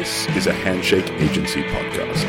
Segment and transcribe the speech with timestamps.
[0.00, 2.24] This is a Handshake Agency podcast.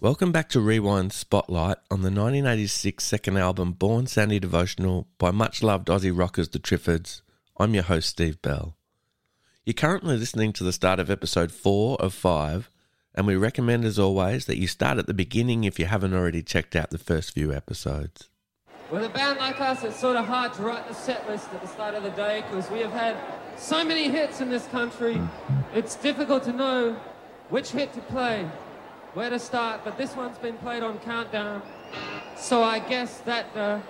[0.00, 5.62] Welcome back to Rewind Spotlight on the 1986 second album Born Sandy Devotional by much
[5.62, 7.20] loved Aussie rockers The Triffids.
[7.58, 8.78] I'm your host, Steve Bell.
[9.66, 12.70] You're currently listening to the start of episode 4 of 5,
[13.14, 16.42] and we recommend, as always, that you start at the beginning if you haven't already
[16.42, 18.28] checked out the first few episodes.
[18.90, 21.62] With a band like us, it's sort of hard to write the set list at
[21.62, 23.16] the start of the day because we have had
[23.56, 25.20] so many hits in this country.
[25.74, 26.92] It's difficult to know
[27.48, 28.48] which hit to play,
[29.14, 31.62] where to start, but this one's been played on Countdown,
[32.36, 33.80] so I guess that uh,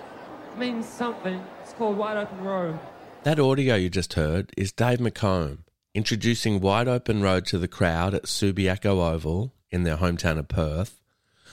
[0.57, 1.45] means something.
[1.62, 2.79] It's called Wide Open Road.
[3.23, 5.59] That audio you just heard is Dave McComb
[5.95, 11.01] introducing Wide Open Road to the crowd at Subiaco Oval in their hometown of Perth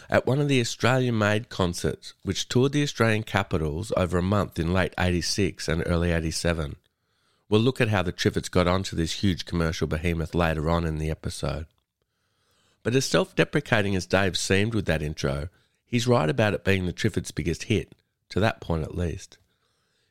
[0.10, 4.58] at one of the Australian made concerts which toured the Australian capitals over a month
[4.58, 6.78] in late 86 and early 87.
[7.50, 11.00] We'll look at how the Triffids got onto this huge commercial behemoth later on in
[11.00, 11.66] the episode.
[12.82, 15.50] But as self deprecating as Dave seemed with that intro,
[15.86, 17.94] he's right about it being the Triffids' biggest hit,
[18.30, 19.38] to that point at least.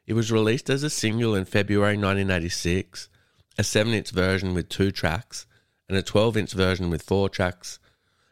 [0.07, 3.09] It was released as a single in February 1986,
[3.59, 5.47] a 7 inch version with two tracks,
[5.89, 7.79] and a 12 inch version with four tracks.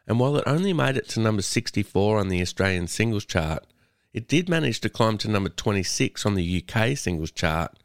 [0.07, 3.67] And while it only made it to number 64 on the Australian singles chart,
[4.13, 7.77] it did manage to climb to number 26 on the UK singles chart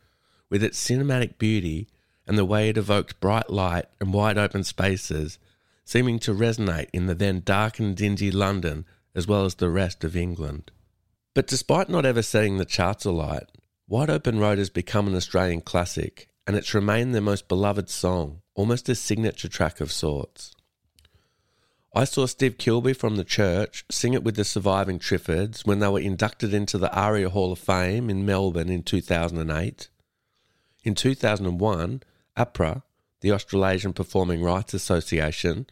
[0.48, 1.88] with its cinematic beauty
[2.26, 5.38] and the way it evoked bright light and wide open spaces,
[5.84, 10.04] seeming to resonate in the then dark and dingy London as well as the rest
[10.04, 10.70] of England.
[11.34, 13.48] But despite not ever setting the charts alight,
[13.88, 18.42] Wide Open Road has become an Australian classic, and it's remained their most beloved song,
[18.54, 20.54] almost a signature track of sorts.
[21.94, 25.88] I saw Steve Kilbey from the church sing it with the surviving Triffids when they
[25.88, 29.88] were inducted into the ARIA Hall of Fame in Melbourne in 2008.
[30.84, 32.02] In 2001,
[32.36, 32.82] APRA,
[33.20, 35.66] the Australasian Performing Rights Association,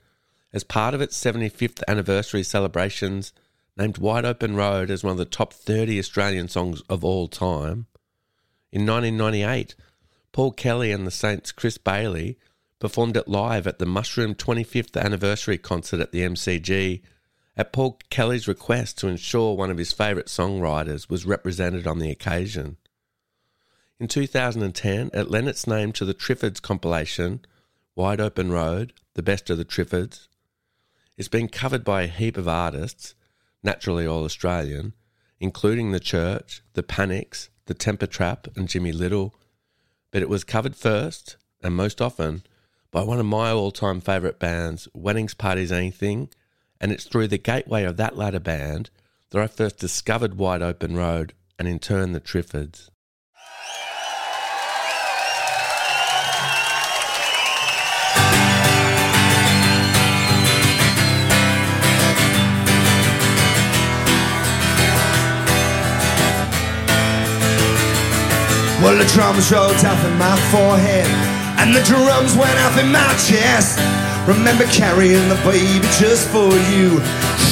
[0.53, 3.33] as part of its 75th anniversary celebrations,
[3.77, 7.87] named Wide Open Road as one of the top 30 Australian songs of all time.
[8.71, 9.75] In 1998,
[10.33, 12.39] Paul Kelly and the Saints' Chris Bailey
[12.79, 17.03] performed it live at the Mushroom 25th anniversary concert at the MCG
[17.57, 22.11] at Paul Kelly's request to ensure one of his favourite songwriters was represented on the
[22.11, 22.77] occasion.
[23.99, 27.45] In 2010, it lent its name to the Triffids compilation,
[27.95, 30.29] Wide Open Road, The Best of the Triffids.
[31.19, 33.15] It's been covered by a heap of artists,
[33.63, 34.95] naturally all Australian,
[35.39, 39.35] including The Church, The Panics, The Temper Trap, and Jimmy Little.
[40.11, 42.43] But it was covered first, and most often,
[42.91, 46.29] by one of my all time favourite bands, Weddings, Parties, Anything,
[46.81, 48.91] and it's through the gateway of that latter band
[49.31, 52.90] that I first discovered Wide Open Road and in turn the Triffids.
[68.81, 71.05] Well, the drums rolled up in my forehead,
[71.61, 73.77] and the drums went up in my chest.
[74.25, 76.97] Remember carrying the baby just for you,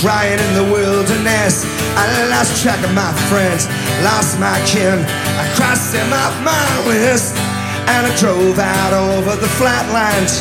[0.01, 1.69] crying in the wilderness.
[2.01, 3.69] I lost track of my friends,
[4.01, 5.05] lost my kin.
[5.37, 7.37] I crossed them off my list,
[7.93, 10.41] and I drove out over the flatlands,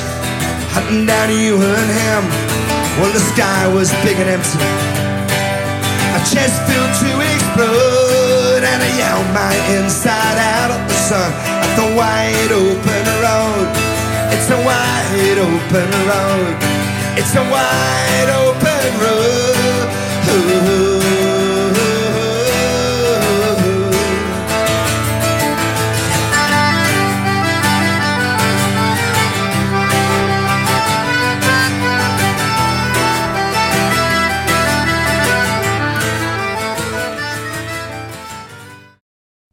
[0.71, 2.23] hunting down you and him.
[2.95, 4.55] Well, the sky was big and empty,
[6.15, 8.26] my chest filled to explode,
[8.77, 11.31] and I yelled my inside out of the sun
[11.65, 13.67] at the wide open road.
[14.33, 16.55] It's a wide open road.
[17.17, 20.86] It's a wide open road.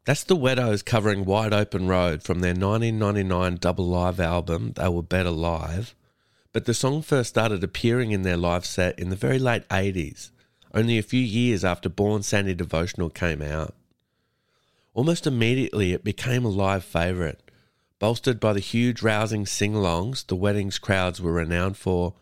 [0.05, 5.01] That's the Weddos covering Wide Open Road from their 1999 double live album, They Were
[5.01, 5.95] Better Live.
[6.53, 10.29] But the song first started appearing in their live set in the very late 80s,
[10.75, 13.73] only a few years after Born Sandy Devotional came out.
[14.93, 17.39] Almost immediately, it became a live favourite,
[17.97, 22.13] bolstered by the huge, rousing sing alongs the weddings crowds were renowned for,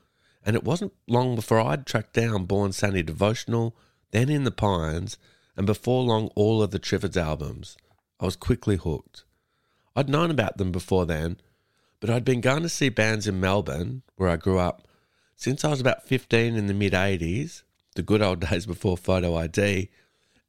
[0.45, 3.75] and it wasn't long before I'd tracked down Born Sandy Devotional,
[4.11, 5.17] then In the Pines,
[5.55, 7.77] and before long all of the Triffids albums.
[8.19, 9.23] I was quickly hooked.
[9.95, 11.37] I'd known about them before then,
[11.99, 14.87] but I'd been going to see bands in Melbourne, where I grew up,
[15.35, 17.63] since I was about 15 in the mid 80s,
[17.95, 19.89] the good old days before photo ID,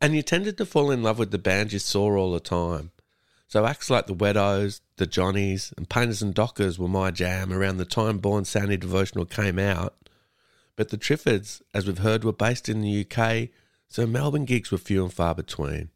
[0.01, 2.91] and you tended to fall in love with the band you saw all the time.
[3.47, 7.77] So acts like the Weddos, the Johnnies, and Painters and Dockers were my jam around
[7.77, 9.95] the time Born Sandy Devotional came out.
[10.77, 13.51] But the Triffids, as we've heard, were based in the UK,
[13.95, 15.89] so Melbourne gigs were few and far between.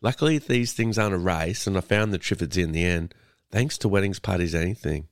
[0.00, 3.14] Luckily, these things aren't a race, and I found the Triffids in the end,
[3.50, 5.06] thanks to Weddings Parties Anything.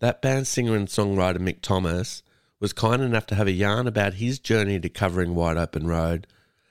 [0.00, 2.24] That band singer and songwriter Mick Thomas
[2.58, 6.26] was kind enough to have a yarn about his journey to covering Wide Open Road,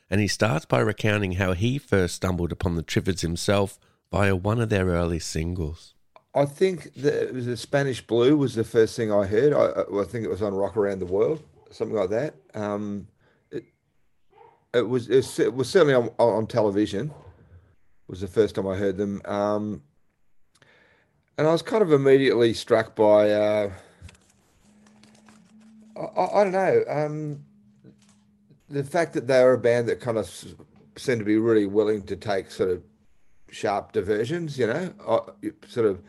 [0.10, 3.80] and he starts by recounting how he first stumbled upon the Triffids himself
[4.12, 5.94] via one of their early singles.
[6.34, 9.54] I think the, it was the Spanish Blue was the first thing I heard.
[9.54, 11.42] I, I think it was on Rock Around the World,
[11.72, 12.36] something like that.
[12.54, 13.08] Um,
[14.76, 17.12] it, it was it was certainly on, on television.
[18.08, 19.82] Was the first time I heard them, um,
[21.38, 23.32] and I was kind of immediately struck by.
[23.32, 23.72] Uh,
[25.98, 26.84] I, I, don't know.
[26.88, 27.46] Um,
[28.70, 30.28] the fact that they were a band that kind of
[30.98, 32.84] seemed to be really willing to take sort of
[33.50, 34.94] sharp diversions, you know,
[35.68, 36.02] sort of,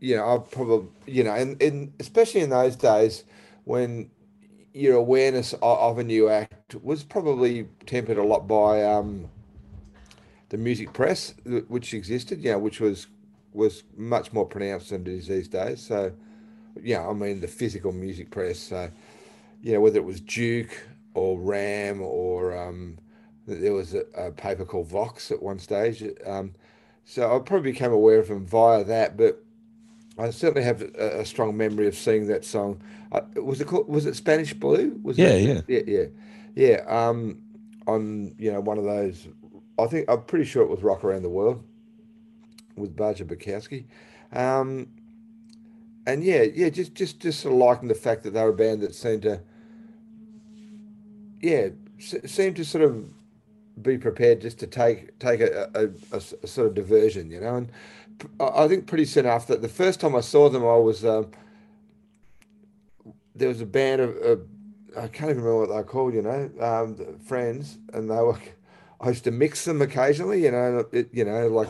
[0.00, 3.24] you know, I probably, you know, and, and especially in those days
[3.64, 4.10] when
[4.76, 9.30] your awareness of, a new act was probably tempered a lot by um,
[10.50, 11.32] the music press,
[11.68, 13.06] which existed, you know, which was
[13.54, 15.80] was much more pronounced than it is these days.
[15.80, 16.12] So,
[16.82, 18.58] yeah, I mean the physical music press.
[18.58, 18.90] So,
[19.62, 22.98] you know, whether it was Juke or Ram or um,
[23.46, 26.04] there was a, a, paper called Vox at one stage.
[26.26, 26.52] Um,
[27.06, 29.42] so I probably became aware of them via that, but
[30.18, 32.80] I certainly have a, a strong memory of seeing that song.
[33.12, 34.98] Uh, was it called, was it Spanish Blue?
[35.02, 36.04] Was yeah, it, yeah, yeah,
[36.54, 37.08] yeah, yeah.
[37.08, 37.38] Um,
[37.86, 39.28] on you know one of those,
[39.78, 41.62] I think I'm pretty sure it was Rock Around the World
[42.76, 43.84] with Basia Bonkowski.
[44.32, 44.88] Um,
[46.06, 48.54] and yeah, yeah, just just just sort of liking the fact that they were a
[48.54, 49.40] band that seemed to,
[51.40, 51.68] yeah,
[51.98, 53.08] seemed to sort of
[53.82, 57.56] be prepared just to take take a, a, a, a sort of diversion, you know.
[57.56, 57.72] And
[58.40, 61.30] I think pretty soon after the first time I saw them, I was um,
[63.34, 64.40] there was a band of, of,
[64.96, 68.38] I can't even remember what they're called, you know, um, friends, and they were.
[68.98, 70.86] I used to mix them occasionally, you know.
[70.90, 71.68] It, you know, like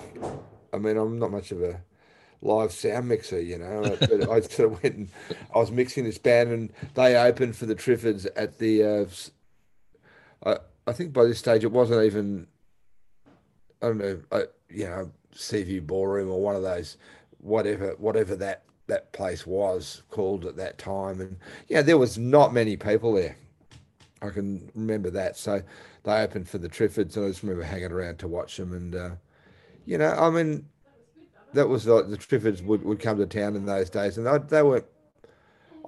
[0.72, 1.80] I mean, I'm not much of a
[2.40, 3.96] live sound mixer, you know.
[3.98, 5.08] But I sort of went and
[5.52, 8.84] I was mixing this band, and they opened for the Triffids at the.
[8.84, 9.06] Uh,
[10.44, 12.46] I I think by this stage it wasn't even.
[13.82, 16.96] I don't know, I, you know, Seaview Ballroom or one of those,
[17.38, 21.36] whatever, whatever that that place was called at that time, and
[21.68, 23.36] yeah, there was not many people there.
[24.22, 25.36] I can remember that.
[25.36, 25.62] So
[26.04, 28.94] they opened for the Triffids, and I just remember hanging around to watch them, and
[28.94, 29.10] uh,
[29.84, 30.66] you know, I mean,
[31.52, 34.38] that was like the Triffids would, would come to town in those days, and they,
[34.38, 34.84] they were,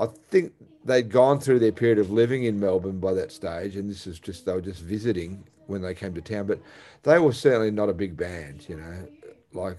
[0.00, 0.52] I think
[0.84, 4.18] they'd gone through their period of living in Melbourne by that stage, and this is
[4.18, 6.60] just they were just visiting when they came to town, but
[7.02, 9.08] they were certainly not a big band, you know,
[9.52, 9.78] like.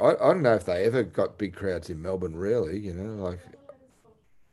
[0.00, 2.78] I, I don't know if they ever got big crowds in Melbourne, really.
[2.78, 3.40] You know, like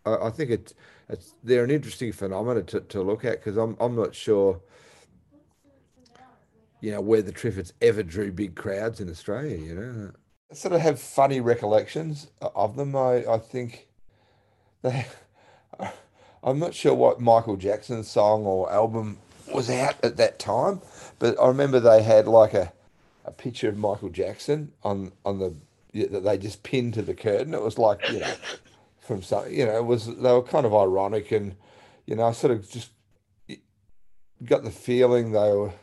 [0.05, 0.73] I, I think it's,
[1.07, 4.59] it's they're an interesting phenomenon to, to look at because I'm I'm not sure
[6.85, 10.11] you know, where the Triffids ever drew big crowds in Australia, you know.
[10.51, 12.95] I sort of have funny recollections uh, of them.
[12.95, 13.87] I, I think
[14.83, 15.07] they,
[16.43, 19.17] I'm not sure what Michael Jackson's song or album
[19.51, 20.79] was out at that time,
[21.17, 22.71] but I remember they had like a,
[23.25, 25.55] a picture of Michael Jackson on, on the,
[26.07, 27.53] that they just pinned to the curtain.
[27.53, 28.33] It was like, you know,
[28.99, 31.55] from some, you know, it was, they were kind of ironic and,
[32.05, 32.91] you know, I sort of just
[34.43, 35.73] got the feeling they were,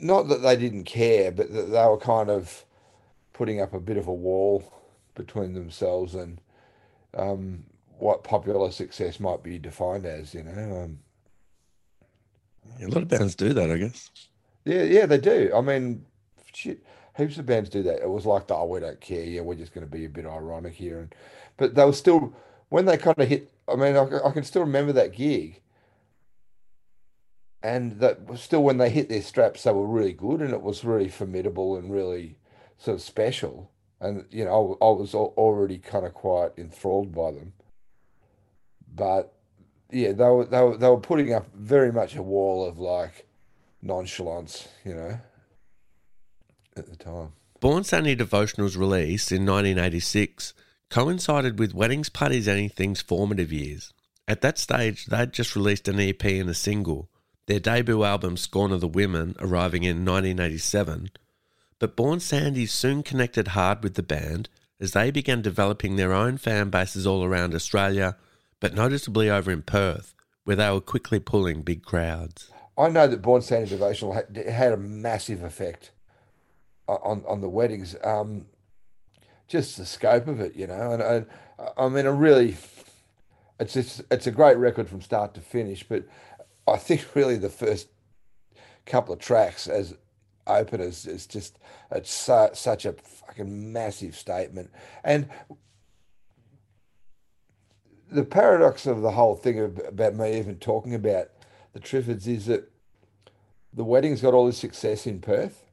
[0.00, 2.64] not that they didn't care, but that they were kind of
[3.32, 4.72] putting up a bit of a wall
[5.14, 6.40] between themselves and
[7.16, 7.64] um,
[7.98, 10.34] what popular success might be defined as.
[10.34, 10.98] You know, um,
[12.80, 14.10] a lot of bands do that, I guess.
[14.64, 15.50] Yeah, yeah, they do.
[15.54, 16.04] I mean,
[16.52, 16.84] shit,
[17.16, 18.00] heaps of bands do that.
[18.02, 19.24] It was like, oh, we don't care.
[19.24, 21.14] Yeah, we're just going to be a bit ironic here, and
[21.56, 22.34] but they were still
[22.68, 23.50] when they kind of hit.
[23.68, 25.62] I mean, I, I can still remember that gig
[27.62, 30.84] and that still when they hit their straps, they were really good, and it was
[30.84, 32.36] really formidable and really
[32.78, 33.70] sort of special.
[34.00, 37.52] And you know, I, I was already kind of quite enthralled by them.
[38.94, 39.32] But
[39.90, 43.26] yeah, they were they were they were putting up very much a wall of like
[43.82, 45.18] nonchalance, you know,
[46.76, 47.32] at the time.
[47.60, 50.54] Born Sandy Devotional's release in 1986
[50.90, 53.92] coincided with Weddings Parties Anything's formative years.
[54.28, 57.08] At that stage, they'd just released an EP and a single,
[57.46, 61.10] their debut album Scorn of the Women arriving in 1987,
[61.78, 64.48] but Born Sandy soon connected hard with the band
[64.78, 68.16] as they began developing their own fan bases all around Australia,
[68.60, 72.50] but noticeably over in Perth, where they were quickly pulling big crowds.
[72.76, 75.90] I know that Born Sandy Devotional had, had a massive effect
[76.88, 77.96] on on the weddings.
[78.02, 78.46] Um,
[79.48, 81.26] just the scope of it, you know, and, and
[81.76, 82.56] I mean, a really,
[83.60, 85.84] it's it's it's a great record from start to finish.
[85.86, 86.04] But
[86.66, 87.88] I think really the first
[88.86, 89.94] couple of tracks as
[90.46, 91.58] openers is just
[91.90, 94.70] it's such a fucking massive statement,
[95.04, 95.28] and
[98.10, 101.28] the paradox of the whole thing about me even talking about
[101.72, 102.70] the Triffids is that
[103.72, 105.64] the wedding's got all this success in Perth.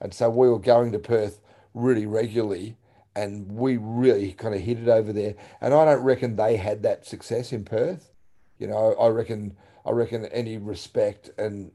[0.00, 1.40] And so we were going to Perth
[1.74, 2.76] really regularly
[3.14, 5.34] and we really kind of hit it over there.
[5.60, 8.12] And I don't reckon they had that success in Perth.
[8.58, 11.70] You know, I reckon I reckon any respect and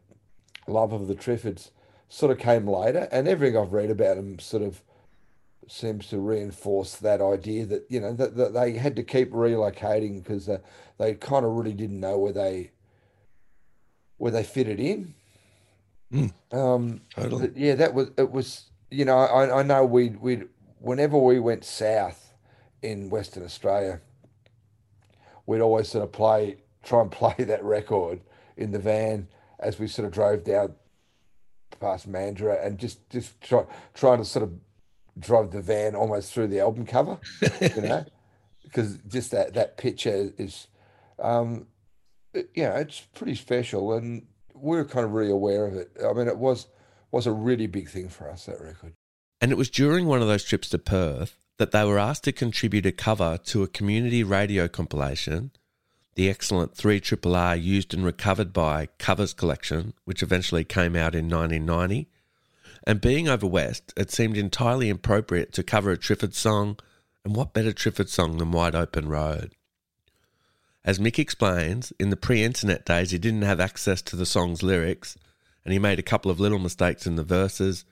[0.68, 1.72] love of the Triffids
[2.10, 3.08] sort of came later.
[3.12, 4.84] And everything I've read about them sort of
[5.68, 10.22] seems to reinforce that idea that you know that, that they had to keep relocating
[10.22, 10.58] because uh,
[10.98, 12.72] they kind of really didn't know where they
[14.22, 15.16] where they fitted in.
[16.14, 17.52] Mm, Um, totally.
[17.56, 18.30] yeah, that was it.
[18.30, 20.44] Was you know I I know we we
[20.80, 22.32] whenever we went south
[22.84, 24.00] in Western Australia,
[25.48, 28.22] we'd always sort of play try and play that record
[28.58, 29.28] in the van
[29.60, 30.76] as we sort of drove down
[31.80, 34.54] past Mandurah and just just try trying to sort of
[35.18, 37.18] drive the van almost through the album cover,
[37.60, 38.06] you know,
[38.64, 40.68] because just that that picture is,
[41.18, 41.66] um,
[42.34, 45.92] know, it's pretty special, and we were kind of really aware of it.
[46.04, 46.68] I mean, it was
[47.12, 48.94] was a really big thing for us that record.
[49.42, 52.32] And it was during one of those trips to Perth that they were asked to
[52.32, 55.52] contribute a cover to a community radio compilation,
[56.16, 61.16] the excellent 3 Triple R used and recovered by covers collection, which eventually came out
[61.16, 62.08] in 1990.
[62.88, 66.80] And being over west, it seemed entirely appropriate to cover a Triffid song,
[67.24, 69.54] and what better Triffid song than Wide Open Road?
[70.84, 74.64] As Mick explains, in the pre internet days, he didn't have access to the song's
[74.64, 75.16] lyrics,
[75.64, 77.86] and he made a couple of little mistakes in the verses.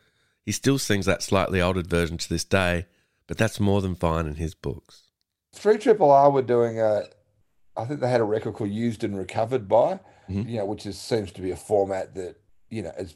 [0.43, 2.88] He still sings that slightly altered version to this day,
[3.27, 5.03] but that's more than fine in his books.
[5.53, 7.03] Three Triple R were doing a,
[7.77, 10.50] I think they had a record called "Used and Recovered by," Mhm.
[10.50, 12.38] you know, which is seems to be a format that
[12.69, 13.15] you know is.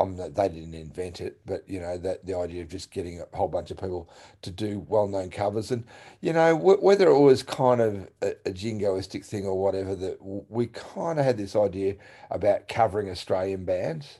[0.00, 3.36] Um, they didn't invent it, but you know that the idea of just getting a
[3.36, 4.10] whole bunch of people
[4.42, 5.84] to do well-known covers, and
[6.20, 10.18] you know wh- whether it was kind of a, a jingoistic thing or whatever, that
[10.18, 11.96] w- we kind of had this idea
[12.30, 14.18] about covering Australian bands,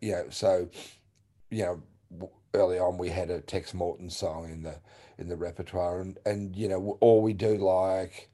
[0.00, 0.26] you know.
[0.30, 0.68] So,
[1.50, 4.76] you know, early on we had a Tex Morton song in the
[5.18, 8.30] in the repertoire, and and you know, or we do like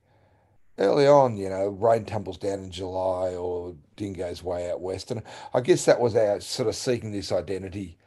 [0.81, 5.23] early on, you know, Rain Tumbles Down in July or Dingo's Way Out West, and
[5.55, 7.99] I guess that was our sort of seeking this identity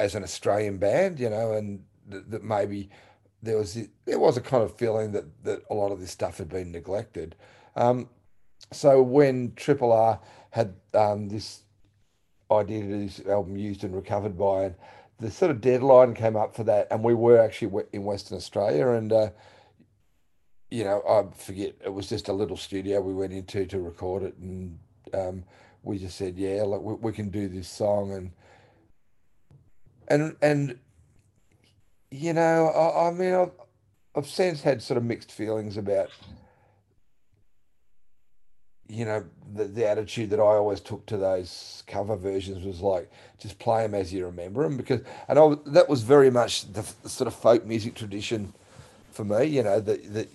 [0.00, 2.90] as an Australian band, you know, and that, that maybe
[3.42, 6.38] there was there was a kind of feeling that that a lot of this stuff
[6.38, 7.36] had been neglected.
[7.76, 8.08] Um,
[8.72, 10.18] so when Triple R
[10.50, 11.62] had um, this
[12.50, 14.74] idea to do this album used and recovered by, and
[15.20, 18.88] the sort of deadline came up for that, and we were actually in Western Australia,
[18.88, 19.30] and uh,
[20.72, 24.22] you know, I forget it was just a little studio we went into to record
[24.22, 24.78] it, and
[25.12, 25.44] um,
[25.82, 28.30] we just said, yeah, like we, we can do this song, and
[30.08, 30.78] and and
[32.10, 33.50] you know, I, I mean, I've,
[34.16, 36.08] I've since had sort of mixed feelings about
[38.88, 43.10] you know the, the attitude that I always took to those cover versions was like
[43.38, 46.84] just play them as you remember them because and I, that was very much the,
[47.02, 48.52] the sort of folk music tradition
[49.12, 50.28] for me you know that that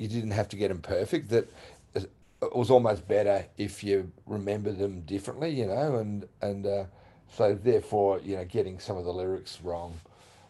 [0.00, 1.48] you didn't have to get them perfect that
[1.94, 6.84] it was almost better if you remember them differently you know and and uh,
[7.28, 10.00] so therefore you know getting some of the lyrics wrong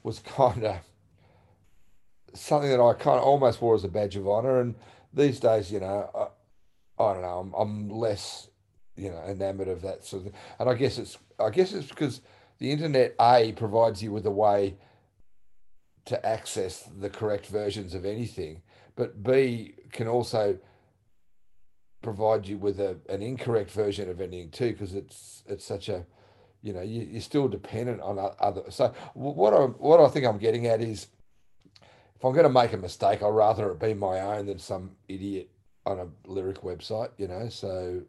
[0.02, 0.76] was kind of
[2.32, 4.74] something that I kind of almost wore as a badge of honor and
[5.12, 6.26] these days you know I,
[7.00, 7.38] I don't know.
[7.38, 8.48] I'm, I'm less,
[8.94, 10.40] you know, enamored of that sort of thing.
[10.58, 12.20] And I guess it's, I guess it's because
[12.58, 14.76] the internet A provides you with a way
[16.04, 18.60] to access the correct versions of anything,
[19.00, 20.58] but B can also
[22.02, 26.04] provide you with a an incorrect version of anything too, because it's it's such a,
[26.60, 28.64] you know, you, you're still dependent on other.
[28.68, 31.06] So what I what I think I'm getting at is,
[32.14, 34.90] if I'm going to make a mistake, I'd rather it be my own than some
[35.08, 35.48] idiot
[35.86, 37.48] on a lyric website, you know.
[37.48, 38.02] So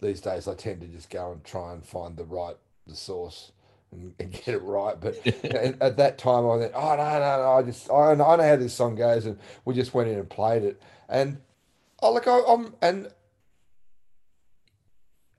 [0.00, 3.50] these days I tend to just go and try and find the right the source
[4.18, 5.00] and, get it right.
[5.00, 8.14] But at, at that time I went, oh no, no, no, I just I, I
[8.14, 10.80] know how this song goes, and we just went in and played it.
[11.08, 11.38] And
[12.02, 13.08] oh look, I, I'm and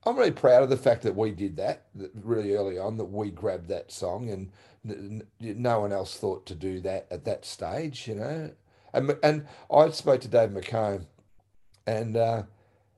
[0.04, 3.04] I'm really proud of the fact that we did that, that really early on, that
[3.06, 8.08] we grabbed that song, and no one else thought to do that at that stage,
[8.08, 8.50] you know.
[8.92, 11.06] And and I spoke to Dave McComb,
[11.86, 12.42] and uh,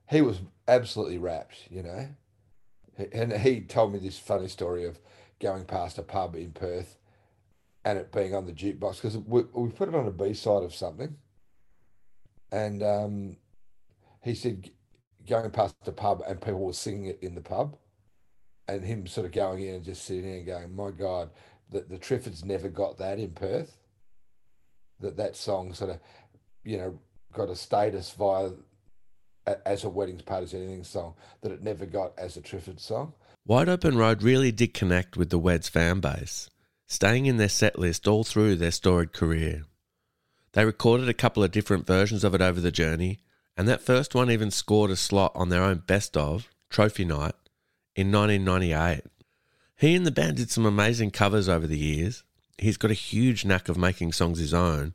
[0.09, 2.07] he was absolutely rapt, you know.
[3.11, 4.99] And he told me this funny story of
[5.41, 6.97] going past a pub in Perth
[7.83, 10.63] and it being on the jukebox because we, we put it on a B side
[10.63, 11.15] of something.
[12.51, 13.37] And um,
[14.23, 14.69] he said
[15.27, 17.77] going past the pub and people were singing it in the pub
[18.67, 21.29] and him sort of going in and just sitting there and going, my God,
[21.69, 23.77] the, the Triffids never got that in Perth.
[24.99, 25.99] That that song sort of,
[26.63, 26.99] you know,
[27.33, 28.51] got a status via
[29.65, 33.13] as a weddings parties anything song that it never got as a Triffid song.
[33.43, 36.47] Wide Open Road really did connect with the Weds fan base,
[36.85, 39.63] staying in their set list all through their storied career.
[40.53, 43.19] They recorded a couple of different versions of it over the journey,
[43.57, 47.33] and that first one even scored a slot on their own best of, Trophy Night,
[47.95, 49.05] in 1998.
[49.75, 52.23] He and the band did some amazing covers over the years.
[52.59, 54.93] He's got a huge knack of making songs his own,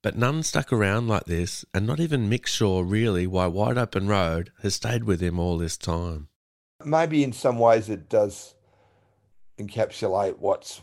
[0.00, 4.06] but none stuck around like this, and not even Mick Shaw really why Wide Open
[4.06, 6.28] Road has stayed with him all this time.
[6.84, 8.54] Maybe in some ways it does
[9.58, 10.82] encapsulate what's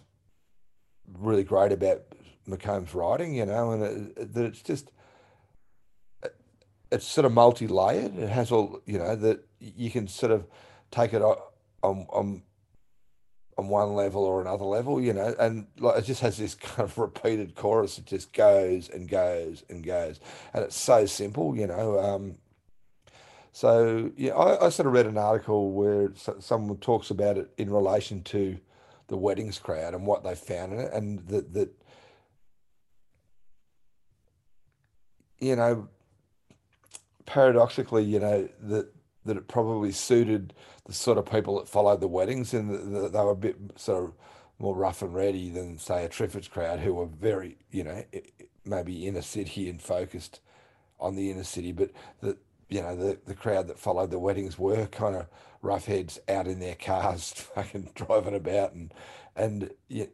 [1.19, 2.03] really great about
[2.47, 3.83] McComb's writing, you know, and
[4.17, 4.91] it, that it's just
[6.91, 8.17] it's sort of multi-layered.
[8.17, 10.45] It has all, you know, that you can sort of
[10.91, 11.37] take it on
[11.81, 12.43] on
[13.57, 16.81] on one level or another level, you know, and like it just has this kind
[16.81, 17.97] of repeated chorus.
[17.97, 20.19] It just goes and goes and goes,
[20.53, 21.99] and it's so simple, you know.
[21.99, 22.37] Um,
[23.51, 27.69] so yeah, I, I sort of read an article where someone talks about it in
[27.69, 28.57] relation to
[29.07, 31.69] the weddings crowd and what they found in it, and that that
[35.39, 35.89] you know,
[37.25, 38.93] paradoxically, you know that
[39.25, 40.53] that it probably suited
[40.85, 43.55] the sort of people that followed the weddings and the, the, they were a bit
[43.75, 44.13] sort of
[44.57, 48.03] more rough and ready than say a Triffids crowd who were very, you know,
[48.65, 50.39] maybe inner city and focused
[50.99, 51.91] on the inner city, but
[52.21, 52.37] the
[52.71, 55.27] you know the the crowd that followed the weddings were kind of
[55.61, 58.93] roughheads out in their cars, fucking driving about and
[59.35, 60.09] and you,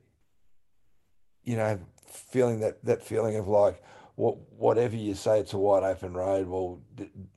[1.44, 3.82] you know feeling that that feeling of like
[4.16, 6.48] what whatever you say it's a wide open road.
[6.48, 6.82] Well,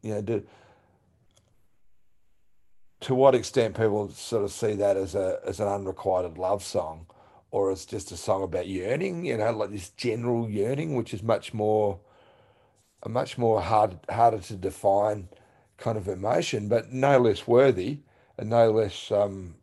[0.02, 0.42] you know do
[3.00, 7.06] to what extent people sort of see that as a as an unrequited love song
[7.50, 11.22] or as just a song about yearning, you know, like this general yearning, which is
[11.22, 11.98] much more
[13.02, 15.28] a much more hard harder to define
[15.78, 18.00] kind of emotion, but no less worthy
[18.38, 19.54] and no less um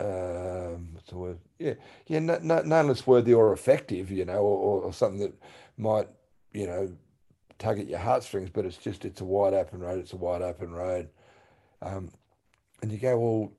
[0.00, 1.38] um what's the word?
[1.58, 1.74] Yeah,
[2.06, 5.34] yeah, no, no, no less worthy or effective, you know, or, or something that
[5.78, 6.08] might,
[6.52, 6.92] you know,
[7.58, 10.42] tug at your heartstrings, but it's just it's a wide open road, it's a wide
[10.42, 11.08] open road
[11.82, 12.10] um,
[12.82, 13.52] and you go, well,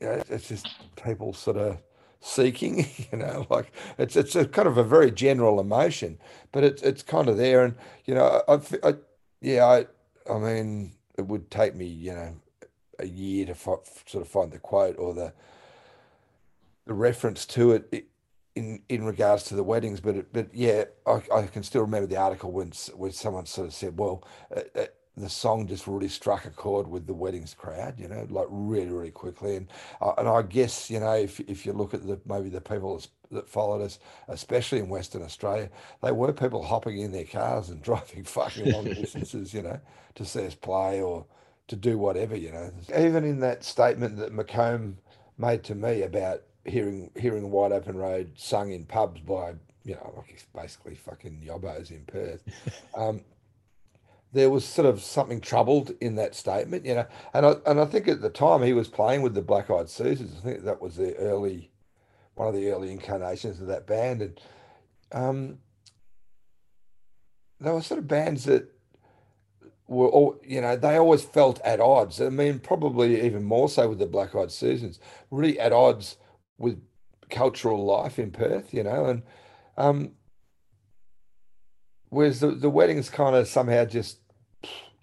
[0.00, 0.68] you know, it's just
[1.02, 1.78] people sort of
[2.20, 2.78] seeking,
[3.12, 6.18] you know, like it's it's a kind of a very general emotion,
[6.52, 7.74] but it's it's kind of there, and
[8.04, 8.94] you know, I, I
[9.40, 9.86] yeah, I
[10.32, 12.36] I mean, it would take me, you know,
[12.98, 15.32] a year to sort of find the quote or the
[16.86, 18.06] the reference to it
[18.54, 22.06] in in regards to the weddings, but it, but yeah, I, I can still remember
[22.06, 26.08] the article when when someone sort of said, well, uh, uh the song just really
[26.08, 29.56] struck a chord with the weddings crowd, you know, like really, really quickly.
[29.56, 29.68] And
[30.00, 33.02] uh, and I guess you know if if you look at the maybe the people
[33.30, 33.98] that followed us,
[34.28, 35.70] especially in Western Australia,
[36.02, 39.80] they were people hopping in their cars and driving fucking long distances, you know,
[40.14, 41.24] to see us play or
[41.68, 42.70] to do whatever, you know.
[42.96, 44.94] Even in that statement that McComb
[45.38, 50.12] made to me about hearing hearing Wide Open Road sung in pubs by you know
[50.16, 52.42] like basically fucking yobbos in Perth.
[52.94, 53.20] Um,
[54.32, 57.06] there was sort of something troubled in that statement, you know.
[57.32, 59.88] And I and I think at the time he was playing with the Black Eyed
[59.88, 60.36] Susans.
[60.38, 61.70] I think that was the early,
[62.34, 64.40] one of the early incarnations of that band, and
[65.12, 65.58] um,
[67.60, 68.70] they were sort of bands that
[69.88, 72.20] were all, you know, they always felt at odds.
[72.20, 74.98] I mean, probably even more so with the Black Eyed Susans,
[75.30, 76.16] really at odds
[76.58, 76.82] with
[77.30, 79.22] cultural life in Perth, you know, and
[79.76, 80.12] um,
[82.10, 84.18] whereas the, the weddings kind of somehow just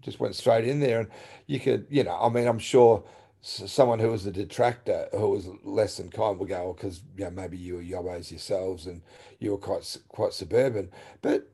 [0.02, 1.10] just went straight in there and
[1.48, 3.04] you could you know i mean i'm sure
[3.42, 7.12] someone who was a detractor who was less than kind would go oh, because well,
[7.18, 9.02] you know maybe you were yobbos yourselves and
[9.40, 10.90] you were quite quite suburban.
[11.22, 11.50] But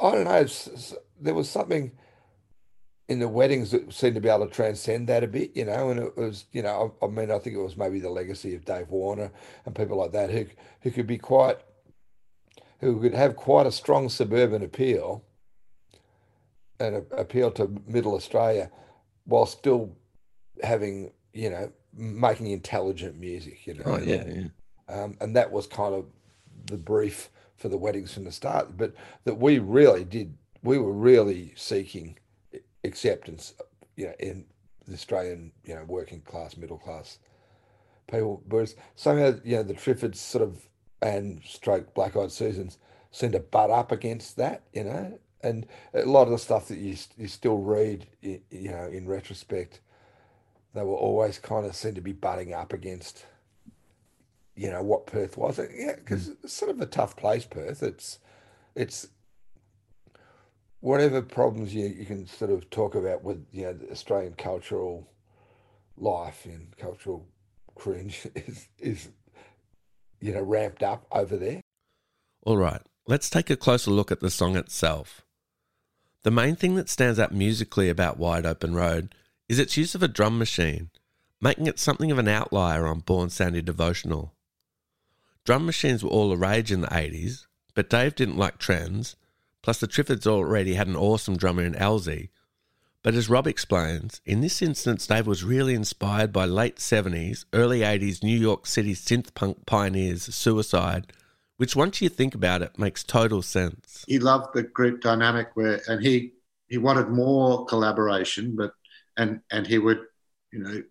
[0.00, 0.46] i don't know
[1.20, 1.92] there was something
[3.08, 5.90] in the weddings that seemed to be able to transcend that a bit you know
[5.90, 8.56] and it was you know i, I mean i think it was maybe the legacy
[8.56, 9.30] of dave warner
[9.64, 10.46] and people like that who
[10.82, 11.58] who could be quite
[12.80, 15.24] who could have quite a strong suburban appeal
[16.80, 18.70] and a, appeal to middle Australia
[19.24, 19.96] while still
[20.62, 23.82] having, you know, making intelligent music, you know.
[23.84, 24.44] Oh, yeah, yeah.
[24.88, 26.06] Um, and that was kind of
[26.66, 28.76] the brief for the weddings from the start.
[28.76, 32.16] But that we really did, we were really seeking
[32.84, 33.54] acceptance,
[33.96, 34.46] you know, in
[34.86, 37.18] the Australian, you know, working class, middle class
[38.10, 38.42] people.
[38.48, 40.66] Whereas somehow, you know, the Triffids sort of
[41.00, 42.78] and stroke Black Eyed Susans
[43.10, 46.78] seem to butt up against that, you know, and a lot of the stuff that
[46.78, 49.80] you you still read, you know, in retrospect,
[50.74, 53.24] they were always kind of seem to be butting up against,
[54.56, 55.58] you know, what Perth was.
[55.58, 56.00] Yeah, hmm.
[56.00, 57.82] because it's sort of a tough place, Perth.
[57.82, 58.18] It's
[58.74, 59.08] it's
[60.80, 65.08] whatever problems you, you can sort of talk about with you know the Australian cultural
[65.96, 67.26] life and cultural
[67.74, 69.08] cringe is is
[70.20, 71.60] you know ramped up over there.
[72.44, 75.22] All right, let's take a closer look at the song itself.
[76.22, 79.14] The main thing that stands out musically about Wide Open Road
[79.48, 80.90] is its use of a drum machine,
[81.40, 84.34] making it something of an outlier on Born Sandy Devotional.
[85.44, 89.16] Drum machines were all the rage in the 80s, but Dave didn't like trends,
[89.62, 92.28] plus the Triffids already had an awesome drummer in Alsy.
[93.04, 97.80] But as Rob explains, in this instance, Dave was really inspired by late 70s, early
[97.80, 101.12] 80s New York City synth punk pioneers Suicide,
[101.58, 104.04] which once you think about it makes total sense.
[104.08, 106.32] He loved the group dynamic where, and he
[106.68, 108.72] he wanted more collaboration, but
[109.16, 110.00] and and he would,
[110.52, 110.82] you know,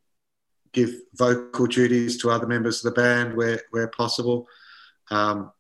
[0.72, 4.48] give vocal duties to other members of the band where where possible.
[5.12, 5.52] Um,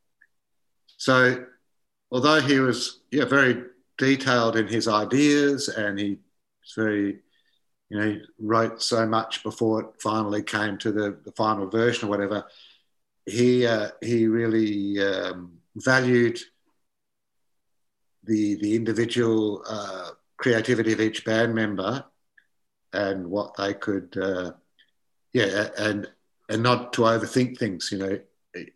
[0.97, 1.45] so,
[2.09, 3.63] although he was yeah very
[3.97, 6.19] detailed in his ideas and he
[6.75, 7.19] was very
[7.89, 12.11] you know wrote so much before it finally came to the, the final version or
[12.11, 12.45] whatever
[13.25, 16.39] he uh, he really um, valued
[18.23, 22.05] the the individual uh, creativity of each band member
[22.93, 24.51] and what they could, uh,
[25.33, 26.09] yeah, and
[26.49, 27.89] and not to overthink things.
[27.91, 28.19] You know,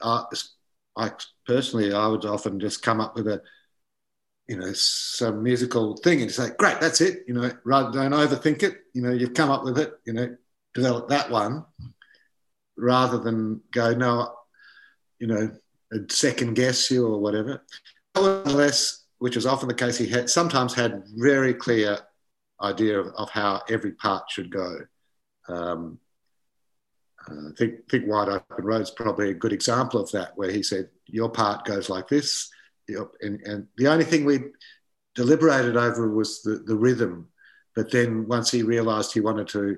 [0.02, 0.26] I,
[0.98, 1.12] I
[1.46, 3.42] personally, I would often just come up with a,
[4.52, 7.24] you know, some musical thing and say, great, that's it.
[7.26, 8.82] You know, rather don't overthink it.
[8.94, 9.94] You know, you've come up with it.
[10.04, 10.36] You know,
[10.74, 11.64] develop that one,
[12.76, 14.36] rather than go, no,
[15.20, 15.52] you know,
[16.10, 17.64] second guess you or whatever.
[18.14, 22.00] Nevertheless, which was often the case, he had sometimes had very clear
[22.62, 24.80] idea of, of how every part should go.
[25.48, 25.98] Um,
[27.26, 30.62] uh, think, think Wide Open Road is probably a good example of that, where he
[30.62, 32.52] said, Your part goes like this.
[33.22, 34.40] And, and the only thing we
[35.16, 37.28] deliberated over was the, the rhythm.
[37.76, 39.78] But then once he realized he wanted to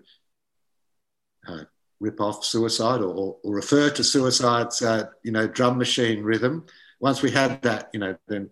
[1.48, 1.64] uh,
[2.00, 6.66] rip off suicide or, or refer to suicide's, uh, you know, drum machine rhythm,
[7.00, 8.50] once we had that, you know, then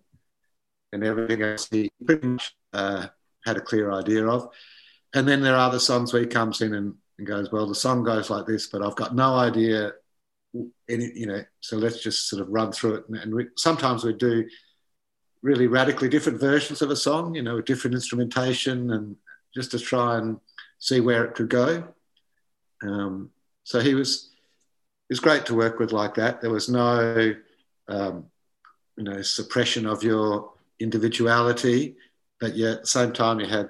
[0.93, 3.07] and everything else he pretty much uh,
[3.45, 4.49] had a clear idea of.
[5.13, 7.75] And then there are other songs where he comes in and, and goes, well, the
[7.75, 9.93] song goes like this, but I've got no idea,
[10.91, 13.03] any, you know, so let's just sort of run through it.
[13.07, 14.47] And, and we, sometimes we do
[15.41, 19.15] really radically different versions of a song, you know, different instrumentation and
[19.53, 20.39] just to try and
[20.79, 21.83] see where it could go.
[22.83, 23.31] Um,
[23.63, 24.29] so he was,
[25.09, 26.41] it was great to work with like that.
[26.41, 27.35] There was no,
[27.87, 28.25] um,
[28.97, 31.95] you know, suppression of your individuality
[32.41, 33.69] but yet at the same time you had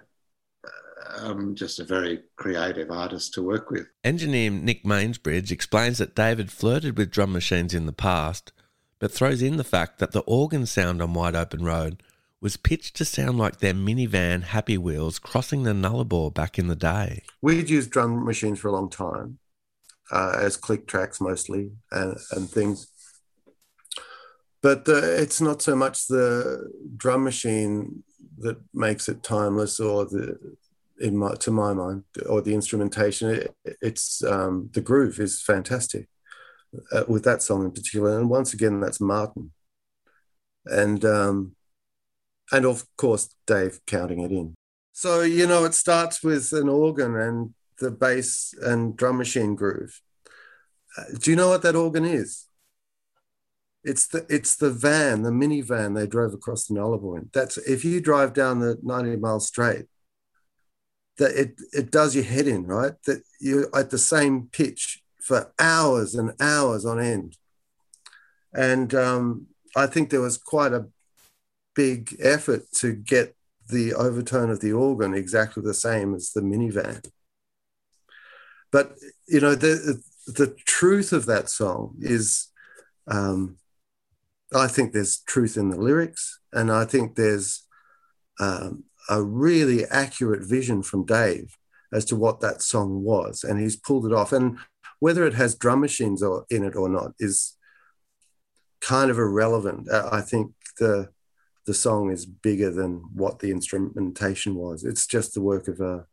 [1.20, 3.88] um, just a very creative artist to work with.
[4.04, 8.52] Engineer Nick Mainsbridge explains that David flirted with drum machines in the past,
[9.00, 12.04] but throws in the fact that the organ sound on Wide Open Road
[12.40, 16.76] was pitched to sound like their minivan Happy Wheels crossing the Nullarbor back in the
[16.76, 17.24] day.
[17.42, 19.38] We'd used drum machines for a long time,
[20.12, 22.88] uh, as click tracks mostly, and, and things.
[24.64, 28.04] But uh, it's not so much the drum machine
[28.40, 30.38] that makes it timeless or the
[31.02, 36.08] in my to my mind or the instrumentation it, it's um, the groove is fantastic
[36.92, 38.18] uh, with that song in particular.
[38.18, 39.52] And once again that's martin.
[40.66, 41.56] And um,
[42.52, 44.54] and of course dave counting it in.
[44.94, 50.02] So you know it starts with an organ and the bass and drum machine groove.
[50.98, 52.48] Uh, do you know what that organ is?
[53.84, 57.32] It's the it's the van, the minivan they drove across the Nullarbor.
[57.34, 59.86] That's if you drive down the 90 mile straight,
[61.18, 62.94] that it it does your head in, right?
[63.06, 67.38] That you're at the same pitch for hours and hours on end.
[68.54, 70.88] And um, I think there was quite a
[71.76, 73.36] big effort to get
[73.70, 77.06] the overtone of the organ exactly the same as the minivan.
[78.72, 78.96] But
[79.28, 82.48] you know the the truth of that song is
[83.08, 83.58] um,
[84.54, 87.66] I think there's truth in the lyrics, and I think there's
[88.40, 91.58] um, a really accurate vision from Dave
[91.94, 94.32] as to what that song was, and he's pulled it off.
[94.32, 94.58] And
[95.00, 97.58] whether it has drum machines or, in it or not is
[98.82, 99.90] kind of irrelevant.
[99.90, 101.10] Uh, I think the
[101.66, 104.84] the song is bigger than what the instrumentation was.
[104.84, 106.08] It's just the work of a,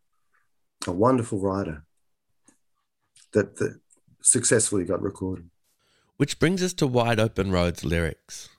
[0.87, 1.85] a wonderful writer
[3.33, 3.81] that, that
[4.21, 5.49] successfully got recorded.
[6.19, 8.51] Which brings us to Wide Open Road's lyrics.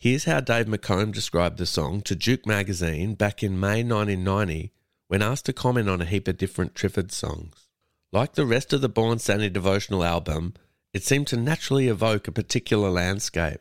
[0.00, 4.72] Here's how Dave McComb described the song to Juke magazine back in May 1990
[5.08, 7.68] when asked to comment on a heap of different Triffid songs.
[8.10, 10.54] Like the rest of the Born Sandy Devotional album,
[10.94, 13.60] it seemed to naturally evoke a particular landscape,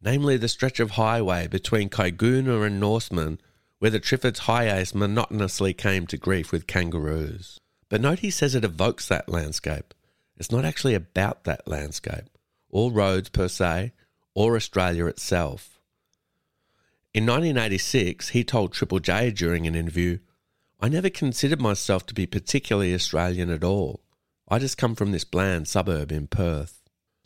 [0.00, 3.38] namely the stretch of highway between Caiguna and Norseman,
[3.78, 7.60] where the Triffids' HiAce monotonously came to grief with kangaroos.
[7.90, 9.92] But note he says it evokes that landscape.
[10.38, 12.30] It's not actually about that landscape,
[12.70, 13.92] or roads per se,
[14.36, 15.80] or Australia itself.
[17.14, 20.18] In 1986, he told Triple J during an interview
[20.78, 24.02] I never considered myself to be particularly Australian at all.
[24.46, 26.82] I just come from this bland suburb in Perth.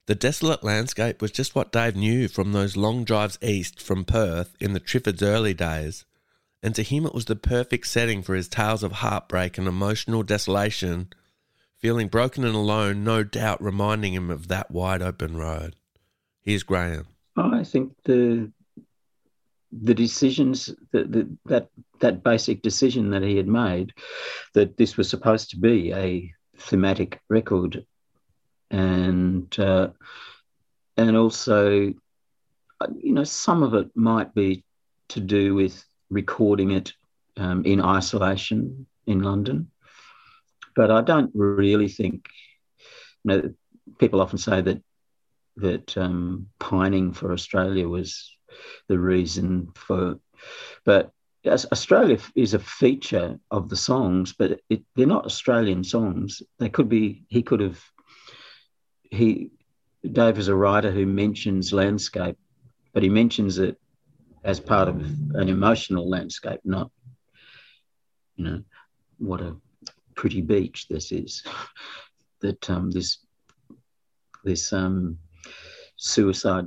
[0.06, 4.56] The desolate landscape was just what Dave knew from those long drives east from Perth
[4.60, 6.04] in the Triffids' early days,
[6.62, 10.22] and to him it was the perfect setting for his tales of heartbreak and emotional
[10.22, 11.08] desolation,
[11.76, 15.74] feeling broken and alone, no doubt reminding him of that wide open road.
[16.50, 17.06] Here's Graham.
[17.36, 18.50] I think the
[19.70, 21.68] the decisions that, that that
[22.00, 23.92] that basic decision that he had made
[24.54, 27.86] that this was supposed to be a thematic record
[28.68, 29.90] and uh,
[30.96, 34.64] and also you know some of it might be
[35.10, 36.92] to do with recording it
[37.36, 39.70] um, in isolation in London
[40.74, 42.26] but I don't really think
[43.22, 43.54] you know
[44.00, 44.82] people often say that
[45.56, 48.36] that um, pining for Australia was
[48.88, 50.18] the reason for.
[50.84, 51.12] But
[51.46, 56.42] Australia is a feature of the songs, but it, they're not Australian songs.
[56.58, 57.24] They could be.
[57.28, 57.82] He could have.
[59.02, 59.50] He,
[60.10, 62.36] Dave is a writer who mentions landscape,
[62.92, 63.78] but he mentions it
[64.44, 64.96] as part of
[65.34, 66.90] an emotional landscape, not,
[68.36, 68.62] you know,
[69.18, 69.56] what a
[70.14, 71.42] pretty beach this is.
[72.40, 73.18] that um, this
[74.44, 75.18] this um,
[76.00, 76.66] suicide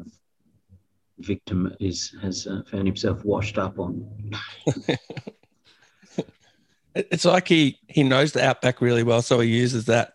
[1.18, 4.08] victim is has uh, found himself washed up on.
[6.96, 10.14] it's like he he knows the outback really well, so he uses that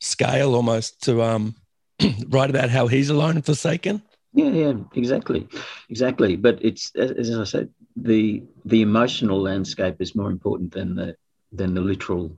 [0.00, 1.54] scale almost to um
[2.28, 4.02] write about how he's alone and forsaken.
[4.34, 5.48] Yeah, yeah, exactly,
[5.88, 6.36] exactly.
[6.36, 11.16] But it's as I said, the the emotional landscape is more important than the
[11.52, 12.36] than the literal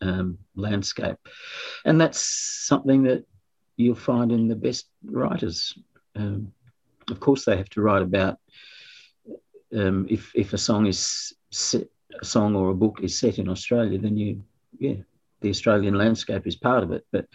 [0.00, 1.16] um, landscape,
[1.84, 3.24] and that's something that
[3.78, 5.78] you'll find in the best writers.
[6.14, 6.52] Um,
[7.10, 8.38] of course, they have to write about
[9.74, 11.88] um, if if a song is set,
[12.20, 14.42] a song or a book is set in Australia, then you
[14.78, 14.96] yeah,
[15.40, 17.26] the Australian landscape is part of it, but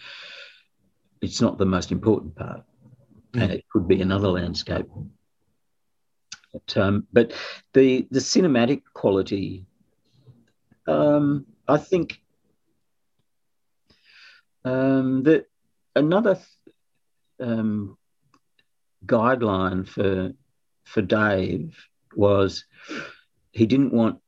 [1.21, 2.63] it's not the most important part,
[3.31, 3.41] mm.
[3.41, 4.85] and it could be another landscape.
[6.51, 7.33] But, um, but
[7.73, 9.65] the the cinematic quality,
[10.87, 12.21] um, I think
[14.65, 15.47] um, that
[15.95, 16.39] another
[17.39, 17.97] um,
[19.05, 20.33] guideline for
[20.85, 21.77] for Dave
[22.15, 22.65] was
[23.51, 24.19] he didn't want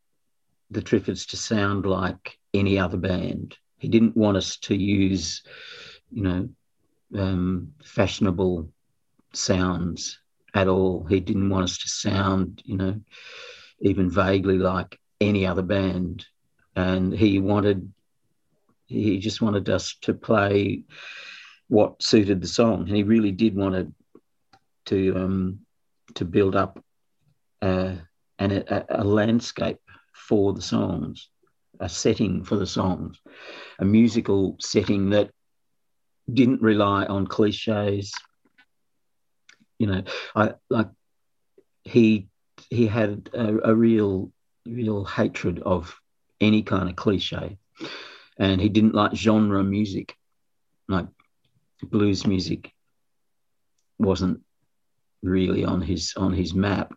[0.72, 3.56] the Triffids to sound like any other band.
[3.78, 5.44] He didn't want us to use,
[6.12, 6.50] you know,
[7.16, 8.70] um, fashionable
[9.34, 10.20] sounds
[10.54, 11.06] at all.
[11.06, 13.02] He didn't want us to sound, you know,
[13.80, 16.26] even vaguely like any other band.
[16.76, 17.92] And he wanted,
[18.88, 20.84] he just wanted us to play
[21.68, 22.88] what suited the song.
[22.88, 23.92] And he really did want to
[24.86, 25.60] to um,
[26.16, 26.84] to build up
[27.62, 27.96] uh,
[28.40, 29.80] an, a, a landscape
[30.14, 31.30] for the songs,
[31.80, 33.20] a setting for the songs,
[33.80, 35.32] a musical setting that
[36.32, 38.14] didn't rely on cliches.
[39.80, 40.04] You know,
[40.36, 40.90] I like
[41.84, 42.28] he
[42.70, 44.32] he had a, a real
[44.66, 46.00] real hatred of
[46.42, 47.58] any kind of cliche,
[48.38, 50.16] and he didn't like genre music,
[50.88, 51.08] like
[51.90, 52.72] blues music
[53.98, 54.42] wasn't
[55.24, 56.94] really on his on his map.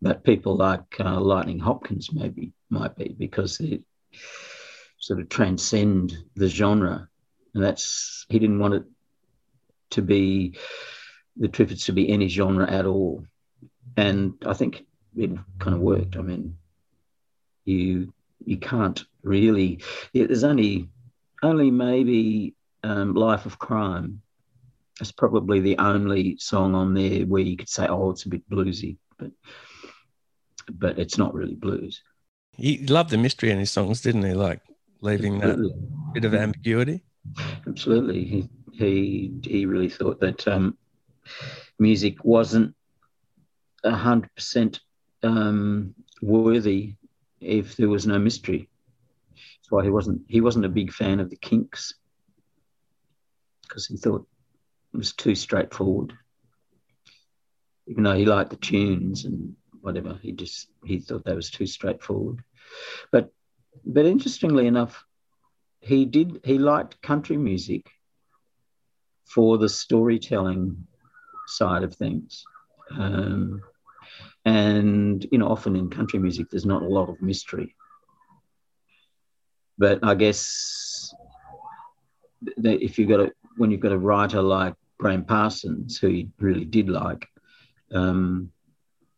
[0.00, 3.80] But people like uh, Lightning Hopkins maybe might be because they
[4.98, 7.08] sort of transcend the genre,
[7.54, 8.84] and that's he didn't want it
[9.90, 10.56] to be
[11.36, 13.24] the Triffids to be any genre at all,
[13.96, 14.84] and I think
[15.16, 16.16] it kind of worked.
[16.16, 16.56] I mean,
[17.64, 18.12] you
[18.44, 19.80] you can't really.
[20.12, 20.88] There's only
[21.42, 24.21] only maybe um, Life of Crime
[25.02, 28.48] it's probably the only song on there where you could say, "Oh, it's a bit
[28.48, 29.32] bluesy," but
[30.70, 32.02] but it's not really blues.
[32.52, 34.32] He loved the mystery in his songs, didn't he?
[34.32, 34.60] Like
[35.00, 35.72] leaving Absolutely.
[35.72, 37.02] that bit of ambiguity.
[37.66, 40.78] Absolutely, he he he really thought that um,
[41.80, 42.74] music wasn't
[43.84, 44.80] hundred percent
[45.24, 46.94] um, worthy
[47.40, 48.68] if there was no mystery.
[49.34, 51.92] That's why he wasn't he wasn't a big fan of the Kinks
[53.62, 54.26] because he thought
[54.92, 56.12] it was too straightforward.
[57.86, 61.66] Even though he liked the tunes and whatever, he just he thought that was too
[61.66, 62.42] straightforward.
[63.10, 63.32] But
[63.84, 65.04] but interestingly enough,
[65.80, 67.90] he did he liked country music
[69.24, 70.86] for the storytelling
[71.46, 72.44] side of things.
[72.90, 73.62] Um,
[74.44, 77.74] and you know, often in country music, there's not a lot of mystery.
[79.78, 81.12] But I guess
[82.58, 86.28] that if you've got a when you've got a writer like Gram Parsons, who he
[86.38, 87.28] really did like,
[87.92, 88.52] um,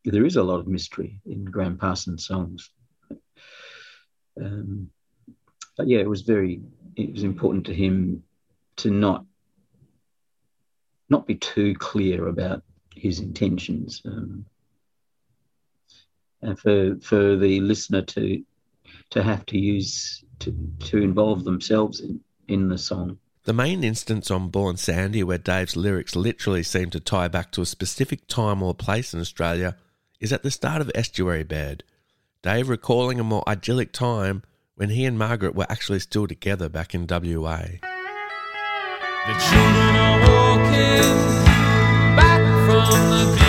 [0.03, 2.71] there is a lot of mystery in Gram Parsons' songs.
[4.41, 4.89] Um,
[5.77, 6.63] but yeah, it was very
[6.97, 8.23] it was important to him
[8.77, 9.27] to not
[11.11, 12.63] not be too clear about
[12.97, 14.47] his intentions, um,
[16.41, 18.43] and for for the listener to
[19.11, 23.19] to have to use to to involve themselves in in the song.
[23.45, 27.61] The main instance on Born Sandy where Dave's lyrics literally seem to tie back to
[27.61, 29.77] a specific time or place in Australia
[30.19, 31.85] is at the start of Estuary Bed.
[32.43, 34.43] Dave recalling a more idyllic time
[34.77, 37.65] when he and Margaret were actually still together back in WA.
[39.27, 41.45] The children are walking
[42.17, 43.44] back from the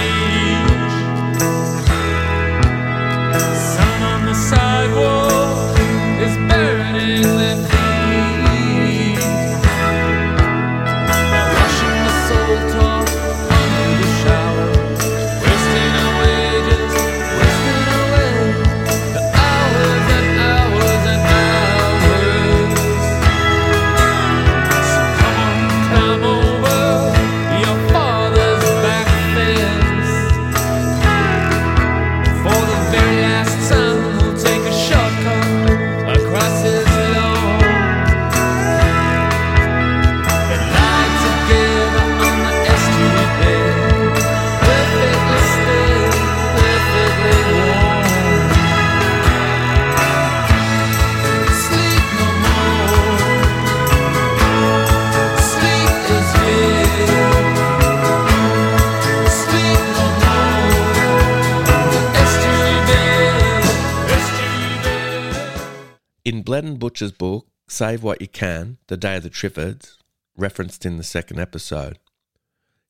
[66.73, 69.97] Butcher's book, Save What You Can, The Day of the Triffids,
[70.35, 71.99] referenced in the second episode,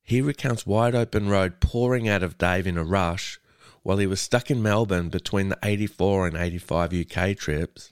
[0.08, 3.40] he recounts Wide Open Road pouring out of Dave in a rush
[3.82, 7.92] while he was stuck in Melbourne between the 84 and 85 UK trips,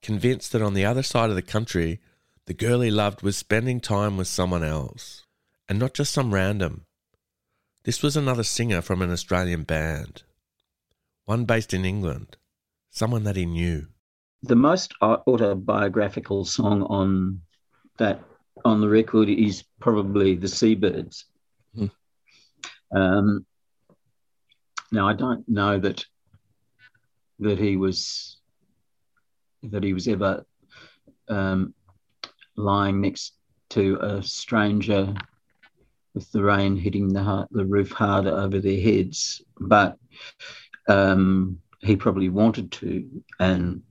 [0.00, 2.00] convinced that on the other side of the country,
[2.46, 5.26] the girl he loved was spending time with someone else,
[5.68, 6.86] and not just some random.
[7.82, 10.22] This was another singer from an Australian band,
[11.24, 12.36] one based in England,
[12.88, 13.88] someone that he knew.
[14.42, 17.40] The most autobiographical song on
[17.98, 18.22] that
[18.64, 21.24] on the record is probably the Seabirds.
[21.74, 21.86] Hmm.
[22.94, 23.46] Um,
[24.92, 26.04] now I don't know that
[27.40, 28.38] that he was
[29.62, 30.44] that he was ever
[31.28, 31.74] um,
[32.56, 33.34] lying next
[33.70, 35.14] to a stranger
[36.14, 39.96] with the rain hitting the heart, the roof harder over their heads, but
[40.88, 43.82] um, he probably wanted to, and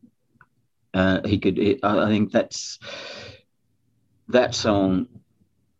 [0.97, 1.59] uh, he could.
[1.83, 2.79] I I think that's
[4.29, 5.07] that song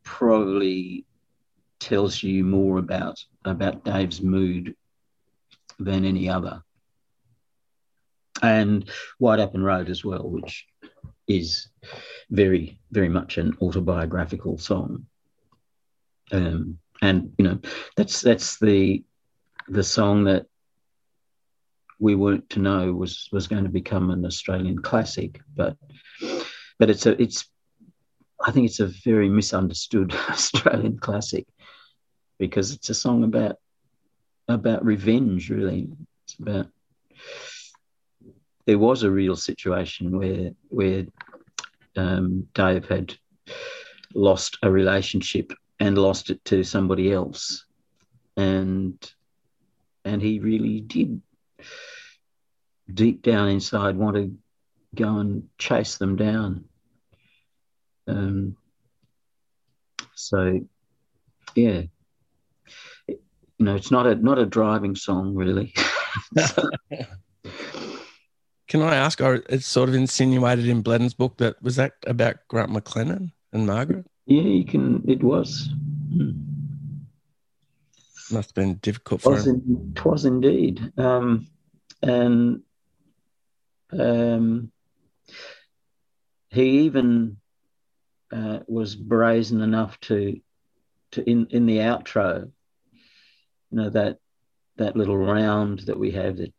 [0.04, 1.06] probably
[1.80, 4.76] tells you more about about Dave's mood
[5.80, 6.62] than any other,
[8.44, 8.88] and
[9.20, 10.68] Wide Open Road as well, which
[11.28, 11.68] is
[12.30, 15.08] very very much an autobiographical song.
[16.32, 17.60] Um, and you know
[17.96, 19.04] that's that's the
[19.68, 20.46] the song that
[22.00, 25.78] we weren't to know was was going to become an Australian classic, but
[26.80, 27.48] but it's a it's
[28.46, 31.48] I think it's a very misunderstood Australian classic
[32.38, 33.58] because it's a song about
[34.48, 35.50] about revenge.
[35.50, 35.90] Really,
[36.26, 36.68] it's about
[38.66, 41.06] there was a real situation where where
[41.96, 43.16] um, Dave had
[44.14, 47.66] lost a relationship and lost it to somebody else,
[48.36, 48.98] and
[50.06, 51.22] and he really did
[52.94, 54.34] deep down inside want to
[54.96, 56.66] go and chase them down.
[58.08, 58.56] Um,
[60.16, 60.62] so,
[61.56, 61.84] yeah,
[63.08, 63.18] you
[63.66, 65.74] know, it's not a not a driving song really.
[68.68, 69.22] Can I ask?
[69.22, 73.66] Or it's sort of insinuated in Bleddyn's book that was that about Grant McLennan and
[73.66, 74.06] Margaret.
[74.26, 75.04] yeah, you can.
[75.08, 75.70] It was.
[76.14, 76.32] Hmm.
[78.30, 79.64] Must have been difficult for was him.
[79.66, 80.92] in, twas indeed.
[80.98, 81.48] Um,
[82.04, 82.62] and
[83.92, 84.72] um,
[86.50, 87.38] he even
[88.32, 90.40] uh, was brazen enough to
[91.12, 92.52] to in in the outro,
[93.72, 94.18] you know that
[94.78, 96.54] that little round that we have that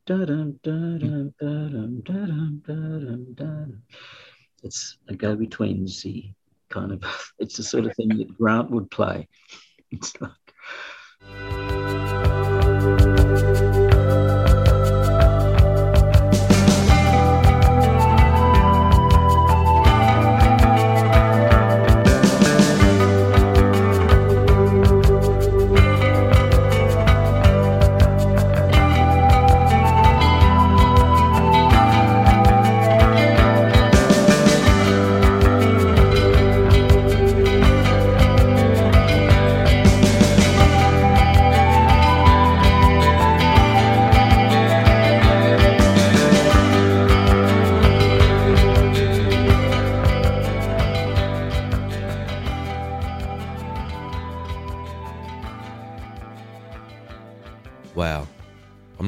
[4.62, 6.35] it's a go between Z
[6.68, 7.03] kind of
[7.39, 9.29] it's the sort of thing that Grant would play.
[9.91, 11.68] It's like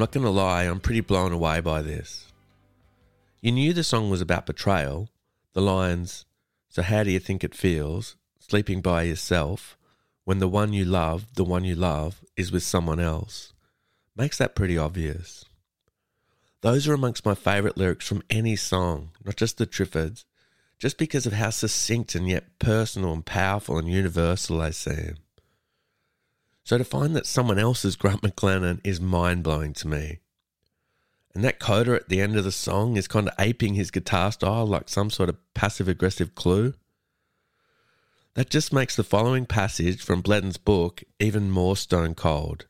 [0.00, 2.32] not going to lie, I'm pretty blown away by this.
[3.40, 5.08] You knew the song was about betrayal.
[5.52, 6.24] The lines,
[6.68, 9.76] So how do you think it feels, sleeping by yourself,
[10.24, 13.52] when the one you love, the one you love, is with someone else,
[14.16, 15.44] makes that pretty obvious.
[16.60, 20.24] Those are amongst my favourite lyrics from any song, not just the Triffids,
[20.78, 25.16] just because of how succinct and yet personal and powerful and universal they seem.
[26.64, 30.18] So to find that someone else's Grant McLennan is mind blowing to me.
[31.34, 34.32] And that coda at the end of the song is kind of aping his guitar
[34.32, 36.74] style like some sort of passive aggressive clue.
[38.34, 42.66] That just makes the following passage from Bleddyn's book even more stone cold.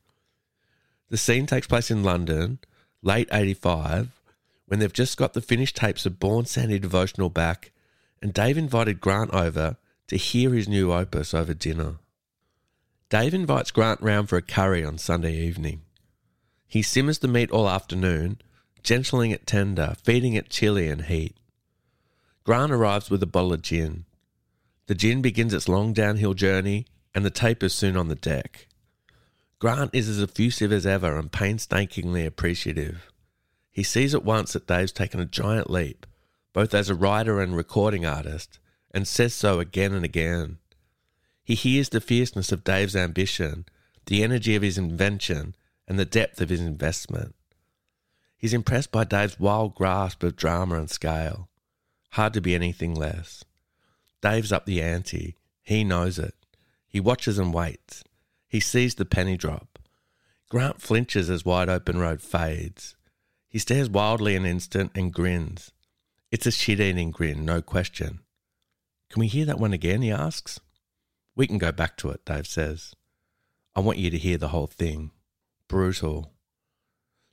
[1.09, 2.59] The scene takes place in London,
[3.03, 4.21] late 85,
[4.67, 7.73] when they've just got the finished tapes of Born Sandy Devotional back,
[8.23, 9.77] and Dave invited Grant over
[10.09, 11.97] to hear his new opus over dinner.
[13.11, 15.83] Dave invites Grant round for a curry on Sunday evening.
[16.69, 18.41] He simmers the meat all afternoon,
[18.85, 21.37] gentling it tender, feeding it chili and heat.
[22.45, 24.05] Grant arrives with a bottle of gin.
[24.87, 28.69] The gin begins its long downhill journey, and the tape is soon on the deck.
[29.59, 33.11] Grant is as effusive as ever and painstakingly appreciative.
[33.73, 36.07] He sees at once that Dave's taken a giant leap,
[36.53, 38.61] both as a writer and recording artist,
[38.93, 40.60] and says so again and again.
[41.43, 43.67] He hears the fierceness of Dave's ambition,
[44.07, 45.55] the energy of his invention,
[45.89, 47.35] and the depth of his investment.
[48.37, 51.49] He's impressed by Dave's wild grasp of drama and scale.
[52.13, 53.45] Hard to be anything less.
[54.23, 55.37] Dave's up the ante.
[55.63, 56.35] He knows it.
[56.89, 58.03] He watches and waits.
[58.49, 59.79] He sees the penny drop.
[60.49, 62.97] Grant flinches as Wide Open Road fades.
[63.49, 65.71] He stares wildly an instant and grins.
[66.31, 68.21] It's a shit eating grin, no question.
[69.11, 70.03] Can we hear that one again?
[70.03, 70.61] he asks.
[71.41, 72.95] We can go back to it, Dave says.
[73.75, 75.11] I want you to hear the whole thing.
[75.69, 76.35] Brutal.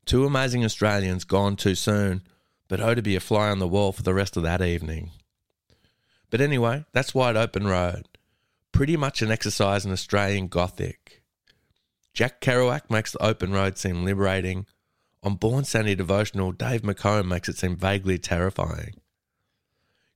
[0.05, 2.21] Two amazing Australians gone too soon,
[2.69, 5.11] but oh to be a fly on the wall for the rest of that evening.
[6.29, 8.07] But anyway, that's Wide Open Road.
[8.71, 11.21] Pretty much an exercise in Australian Gothic.
[12.13, 14.67] Jack Kerouac makes the open road seem liberating.
[15.21, 19.01] On Born Sandy Devotional, Dave McComb makes it seem vaguely terrifying.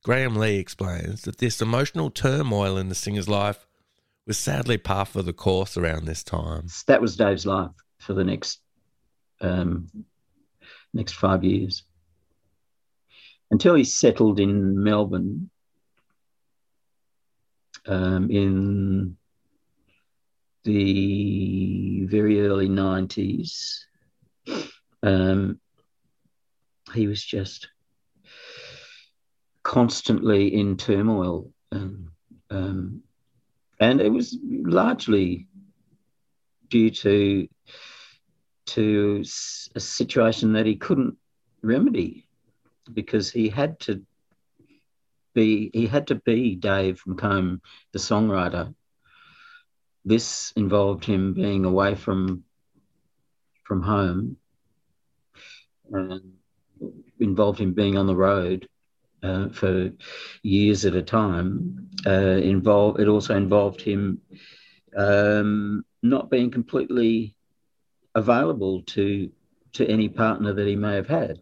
[0.01, 3.67] Graham Lee explains that this emotional turmoil in the singer's life
[4.27, 6.67] was sadly par for the course around this time.
[6.87, 8.59] that was Dave's life for the next
[9.41, 9.87] um,
[10.93, 11.83] next five years
[13.49, 15.49] until he settled in Melbourne
[17.87, 19.17] um, in
[20.63, 23.85] the very early nineties.
[25.03, 25.59] Um,
[26.93, 27.69] he was just
[29.63, 31.51] constantly in turmoil.
[31.71, 32.11] Um,
[32.49, 33.01] um,
[33.81, 35.47] and it was largely
[36.69, 37.47] due to
[38.67, 39.23] to
[39.75, 41.17] a situation that he couldn't
[41.63, 42.27] remedy
[42.93, 44.01] because he had to
[45.33, 47.59] be he had to be Dave McComb,
[47.91, 48.73] the songwriter.
[50.05, 52.43] This involved him being away from
[53.63, 54.37] from home
[55.91, 56.33] and
[57.19, 58.67] involved him being on the road
[59.23, 59.91] uh, for
[60.43, 61.89] years at a time.
[62.05, 64.21] Uh, involved it also involved him
[64.95, 67.35] um, not being completely
[68.15, 69.31] available to
[69.73, 71.41] to any partner that he may have had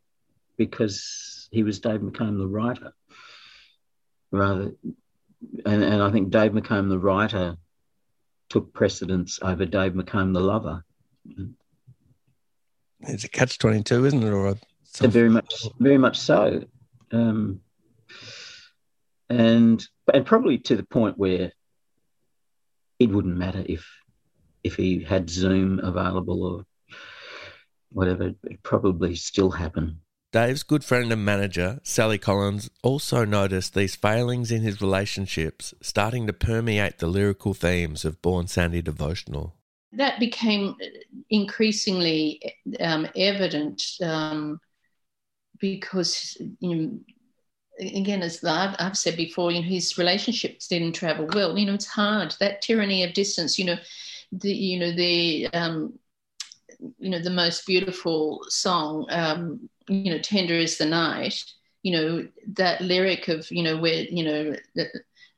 [0.57, 2.93] because he was Dave McComb the writer
[4.31, 4.73] rather
[5.65, 7.55] and, and I think Dave McComb the writer
[8.49, 10.83] took precedence over Dave McComb the lover
[13.01, 14.31] It's a catch twenty two, isn't it?
[14.31, 16.63] Or a, very much, very much so,
[17.11, 17.61] um,
[19.29, 21.51] and and probably to the point where
[22.99, 23.87] it wouldn't matter if
[24.63, 26.65] if he had Zoom available or
[27.91, 28.33] whatever.
[28.43, 30.01] It'd probably still happen.
[30.31, 36.27] Dave's good friend and manager, Sally Collins, also noticed these failings in his relationships starting
[36.27, 39.55] to permeate the lyrical themes of Born Sandy Devotional.
[39.93, 40.75] that became
[41.31, 42.39] increasingly
[42.79, 44.59] um, evident um,
[45.59, 46.99] because you know
[47.79, 51.87] again as I've, said before you know his relationships didn't travel well you know it's
[51.87, 53.77] hard that tyranny of distance you know
[54.31, 55.97] the you know the um,
[56.97, 61.43] you know the most beautiful song um, you know tender is the night
[61.83, 64.55] you know that lyric of you know where you know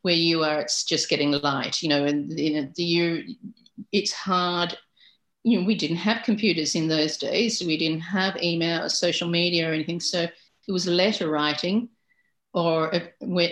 [0.02, 3.36] where you are it's just getting light you know and you know the you
[3.92, 4.78] it's hard
[5.44, 9.28] you know we didn't have computers in those days we didn't have email or social
[9.28, 10.24] media or anything so
[10.68, 11.90] it was letter writing
[12.54, 12.92] or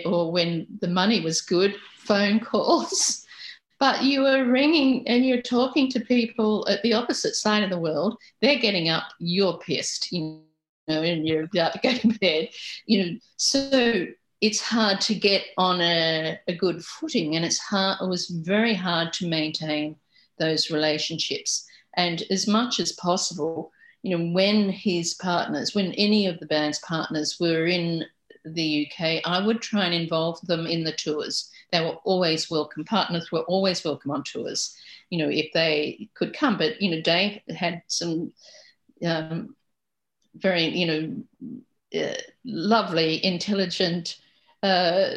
[0.04, 3.26] or when the money was good phone calls.
[3.78, 7.78] But you were ringing and you're talking to people at the opposite side of the
[7.78, 8.18] world.
[8.42, 10.42] They're getting up you're pissed you
[10.86, 12.50] know and you're about to go to bed
[12.84, 13.18] you know.
[13.38, 14.06] So
[14.42, 18.74] it's hard to get on a, a good footing and it's hard it was very
[18.74, 19.96] hard to maintain
[20.38, 21.64] those relationships.
[21.96, 23.72] And as much as possible
[24.02, 28.04] you know when his partners when any of the band's partners were in
[28.44, 31.50] the uk i would try and involve them in the tours.
[31.72, 32.84] They were always welcome.
[32.84, 34.76] Partners were always welcome on tours.
[35.10, 38.32] You know if they could come but you know dave had some
[39.04, 39.54] um,
[40.34, 44.18] very you know uh, lovely intelligent
[44.62, 45.10] uh,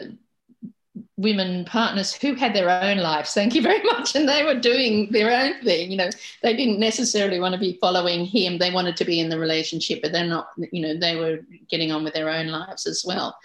[1.18, 5.12] women partners who had their own lives thank you very much and they were doing
[5.12, 6.10] their own thing you know
[6.44, 10.02] they didn't necessarily want to be following him they wanted to be in the relationship
[10.02, 11.40] but they're not you know they were
[11.70, 13.38] getting on with their own lives as well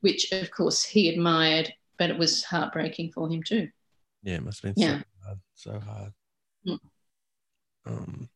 [0.00, 3.68] which of course he admired but it was heartbreaking for him too
[4.22, 5.38] Yeah, it must have been so so hard.
[5.54, 6.12] So hard.
[6.66, 6.80] Mm.
[7.86, 8.28] Um,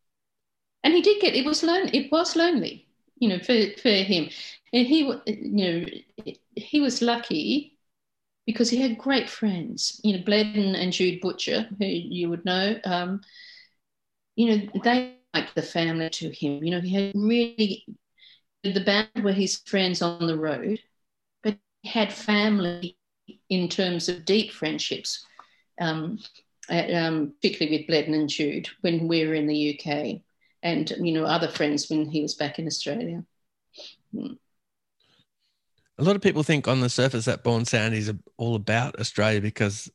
[0.85, 2.87] and he did get it was lone it was lonely
[3.19, 4.31] you know for for him
[4.73, 5.87] and he you know
[6.55, 7.77] he was lucky
[8.53, 12.79] because he had great friends you know Bleddyn and Jude Butcher who you would know
[12.85, 13.21] um,
[14.37, 17.87] you know they liked the family to him you know he had really
[18.63, 20.79] the band were his friends on the road
[21.43, 22.97] but he had family
[23.49, 25.25] in terms of deep friendships
[25.81, 26.19] um,
[26.69, 30.23] at, um, particularly with Bleddyn and Jude when we were in the UK
[30.63, 33.25] and you know other friends when he was back in Australia.
[34.15, 34.39] Mm.
[36.01, 39.41] A lot of people think on the surface that Born Sandy is all about Australia
[39.41, 39.91] because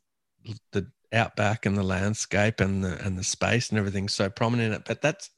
[0.72, 4.74] the outback and the landscape and the and the space and everything's so prominent in
[4.74, 4.86] it.
[4.86, 5.32] But that's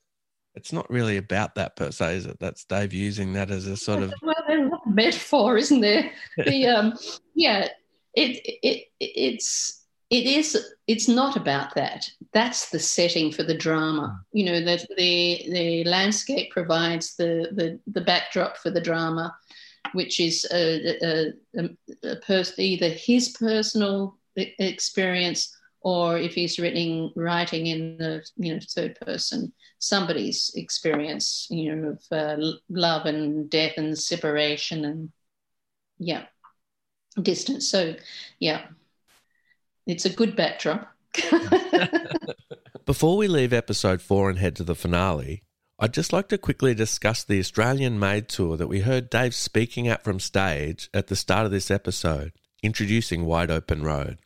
[0.56, 2.40] it's not really about that per se, is it?
[2.40, 6.12] That's Dave using that as a sort of Well, there's a metaphor, isn't there?
[6.38, 6.94] The um,
[7.34, 7.70] yeah,
[8.14, 10.58] it it it's it is
[10.88, 12.10] it's not about that.
[12.34, 14.20] That's the setting for the drama.
[14.34, 19.34] You know that the the landscape provides the the the backdrop for the drama,
[19.94, 21.70] which is a, a,
[22.04, 28.60] a, pers- either his personal experience or if he's writing writing in the you know
[28.70, 32.36] third person somebody's experience you know of uh,
[32.70, 35.12] love and death and separation and
[35.98, 36.26] yeah
[37.22, 37.68] distance.
[37.68, 37.96] So
[38.40, 38.68] yeah
[39.86, 40.94] it's a good backdrop.
[42.86, 45.44] Before we leave episode four and head to the finale,
[45.80, 49.88] I'd just like to quickly discuss the Australian Made tour that we heard Dave speaking
[49.88, 54.18] at from stage at the start of this episode, introducing Wide Open Road.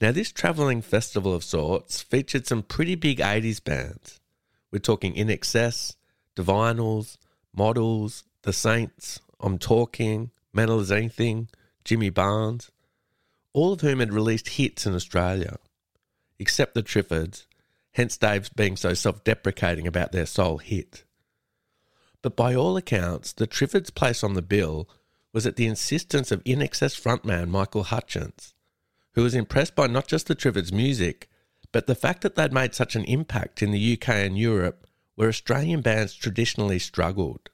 [0.00, 4.18] Now, this travelling festival of sorts featured some pretty big 80s bands.
[4.70, 5.96] We're talking In Excess,
[6.36, 7.18] Divinyls,
[7.54, 11.48] Models, The Saints, I'm Talking, Mental as Anything,
[11.84, 12.70] Jimmy Barnes,
[13.52, 15.58] all of whom had released hits in Australia
[16.38, 17.46] except the Triffids,
[17.98, 21.02] hence Dave's being so self deprecating about their sole hit.
[22.22, 24.88] But by all accounts, the Triffids' place on the bill
[25.32, 28.54] was at the insistence of INXS frontman Michael Hutchence,
[29.14, 31.28] who was impressed by not just the Triffids' music,
[31.72, 34.86] but the fact that they'd made such an impact in the UK and Europe
[35.16, 37.50] where Australian bands traditionally struggled.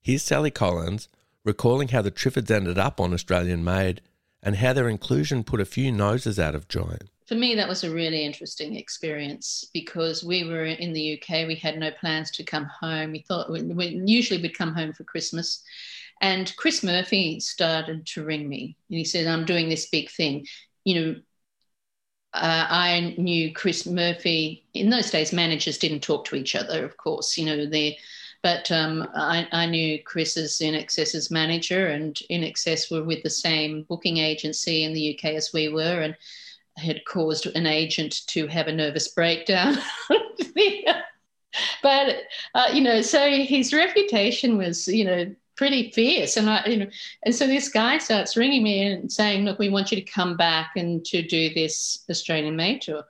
[0.00, 1.08] Here's Sally Collins
[1.44, 4.02] recalling how the Triffids ended up on Australian Made
[4.42, 7.04] and how their inclusion put a few noses out of joint.
[7.26, 11.56] For me that was a really interesting experience because we were in the uk we
[11.56, 15.02] had no plans to come home we thought we, we usually we'd come home for
[15.02, 15.62] christmas
[16.20, 20.46] and chris murphy started to ring me and he said i'm doing this big thing
[20.84, 21.16] you know
[22.36, 24.66] uh, I knew Chris Murphy.
[24.74, 27.38] In those days, managers didn't talk to each other, of course.
[27.38, 27.98] You know, they,
[28.42, 33.30] but um, I, I, knew Chris as INXS's manager, and In Excess were with the
[33.30, 36.14] same booking agency in the UK as we were, and
[36.76, 39.76] had caused an agent to have a nervous breakdown.
[41.82, 42.16] but
[42.54, 46.36] uh, you know, so his reputation was, you know, pretty fierce.
[46.36, 46.86] And I, you know,
[47.24, 50.36] and so this guy starts ringing me and saying, "Look, we want you to come
[50.36, 53.04] back and to do this Australian Made tour."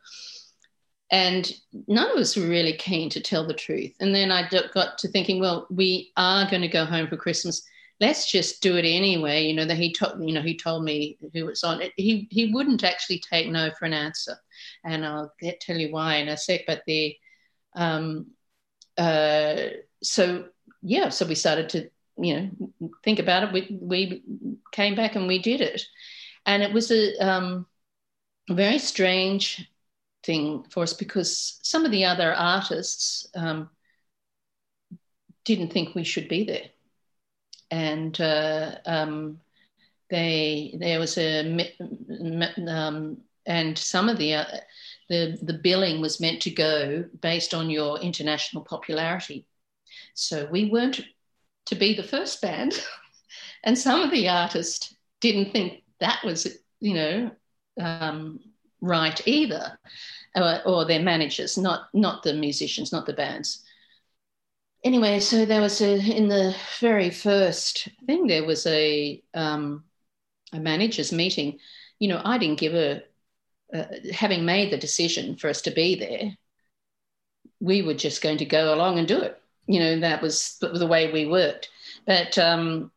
[1.10, 1.52] And
[1.86, 3.94] none of us were really keen to tell the truth.
[4.00, 7.62] And then I got to thinking, well, we are going to go home for Christmas.
[8.00, 9.46] Let's just do it anyway.
[9.46, 11.92] You know that he told, you know, he told me who was on it.
[11.96, 14.36] He he wouldn't actually take no for an answer,
[14.84, 16.62] and I'll get tell you why in a sec.
[16.66, 17.16] But the,
[17.74, 18.26] um,
[18.98, 19.68] uh,
[20.02, 20.46] so
[20.82, 24.22] yeah, so we started to you know think about it we, we
[24.72, 25.82] came back and we did it
[26.46, 27.66] and it was a um,
[28.48, 29.68] very strange
[30.24, 33.68] thing for us because some of the other artists um,
[35.44, 36.68] didn't think we should be there
[37.70, 39.40] and uh, um,
[40.10, 41.40] they there was a
[42.68, 44.44] um, and some of the uh,
[45.08, 49.46] the the billing was meant to go based on your international popularity
[50.16, 51.00] so we weren't
[51.66, 52.82] to be the first band.
[53.64, 56.46] and some of the artists didn't think that was,
[56.80, 57.30] you know,
[57.80, 58.40] um,
[58.80, 59.78] right either,
[60.34, 63.62] or, or their managers, not not the musicians, not the bands.
[64.84, 69.84] Anyway, so there was a in the very first thing there was a um,
[70.52, 71.58] a managers meeting.
[71.98, 73.02] You know, I didn't give a
[73.74, 76.36] uh, having made the decision for us to be there.
[77.58, 80.86] We were just going to go along and do it you know that was the
[80.86, 81.68] way we worked
[82.06, 82.90] but um,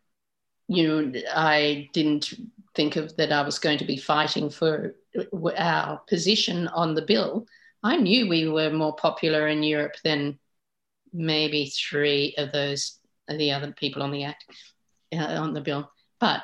[0.68, 2.34] you know i didn't
[2.76, 4.96] think of that i was going to be fighting for
[5.58, 7.46] our position on the bill
[7.84, 10.38] i knew we were more popular in europe than
[11.14, 12.98] maybe three of those
[13.28, 14.46] the other people on the act
[15.14, 15.92] uh, on the bill.
[16.20, 16.42] But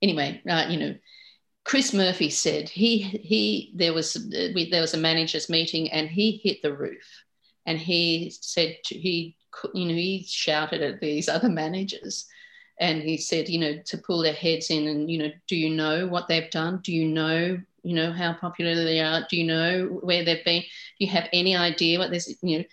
[0.00, 0.94] anyway uh, you know
[1.64, 6.08] chris murphy said he he there was uh, we, there was a managers meeting and
[6.08, 7.24] he hit the roof.
[7.64, 9.36] And he said to, he
[9.74, 12.26] you know he shouted at these other managers
[12.80, 15.70] and he said you know to pull their heads in and you know do you
[15.70, 16.80] know what they've done?
[16.82, 19.26] Do you know you know how popular they are?
[19.28, 20.62] Do you know where they've been?
[20.62, 22.64] Do you have any idea what this you know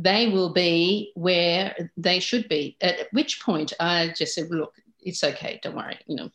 [0.00, 2.76] they will be where they should be.
[2.80, 6.30] At which point i just said look it's okay don't worry you know.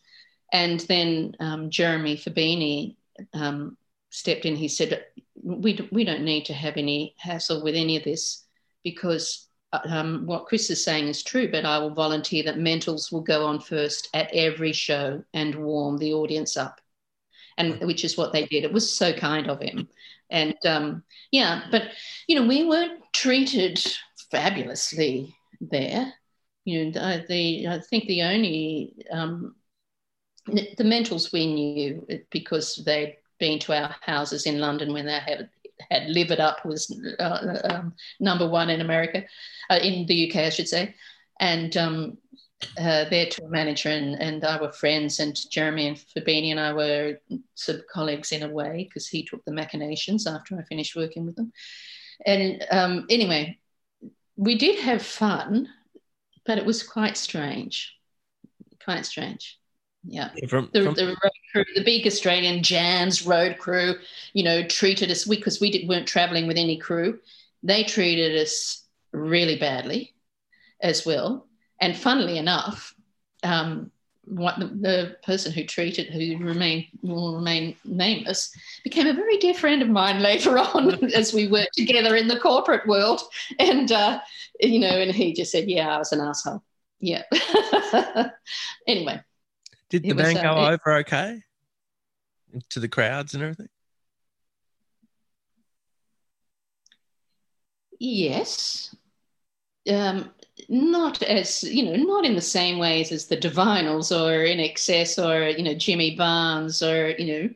[0.51, 2.95] And then um, jeremy Fabinyi
[3.33, 3.77] um,
[4.09, 4.55] stepped in.
[4.55, 5.05] He said
[5.41, 8.45] we, we don't need to have any hassle with any of this
[8.83, 13.21] because um, what Chris is saying is true, but I will volunteer that Mentals will
[13.21, 16.79] go on first at every show and warm the audience up,
[17.57, 18.63] and which is what they did.
[18.63, 19.89] It was so kind of him,
[20.29, 21.83] and um, yeah, but
[22.27, 23.83] you know we weren't treated
[24.31, 26.13] fabulously there.
[26.65, 29.55] You know, the I think the only um,
[30.47, 35.49] the Mentals we knew because they'd been to our houses in London when they had
[35.89, 36.89] had Live It Up was
[37.19, 39.23] uh, um, number one in America,
[39.69, 40.95] uh, in the UK, I should say.
[41.39, 42.17] And um,
[42.77, 46.73] uh, their tour manager and, and I were friends, and Jeremy and Fabinyi and I
[46.73, 47.17] were
[47.55, 51.25] sort of colleagues in a way because he took the machinations after I finished working
[51.25, 51.51] with them.
[52.25, 53.59] And um, anyway,
[54.35, 55.69] we did have fun,
[56.45, 57.93] but it was quite strange.
[58.83, 59.59] Quite strange.
[60.05, 60.31] Yeah.
[60.49, 63.95] From, the, from- the road crew, the big Australian Jands road crew,
[64.33, 67.19] you know, treated us because we, did, weren't traveling with any crew.
[67.61, 70.13] They treated us really badly
[70.81, 71.47] as well.
[71.79, 72.93] And funnily enough,
[73.43, 73.91] um,
[74.25, 79.53] what the, the, person who treated who remained will remain nameless became a very dear
[79.53, 83.21] friend of mine later on as we worked together in the corporate world.
[83.59, 84.19] And uh,
[84.59, 86.63] you know and he just said yeah i was an asshole.
[86.99, 87.23] Yeah.
[88.87, 89.21] Anyway.
[89.89, 91.41] Did the It was, band uh, go it- over okay?
[92.69, 93.69] To the crowds and everything?
[97.99, 98.95] Yes.
[99.89, 100.31] Um,
[100.69, 105.49] not as, you know, not in the same ways as the Divinyls or INXS or,
[105.49, 107.49] you know, Jimmy Barnes or, you know,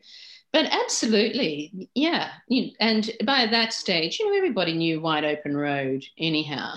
[0.52, 2.30] but absolutely, yeah.
[2.48, 6.74] You, and by that stage, you know, everybody knew Wide Open Road anyhow.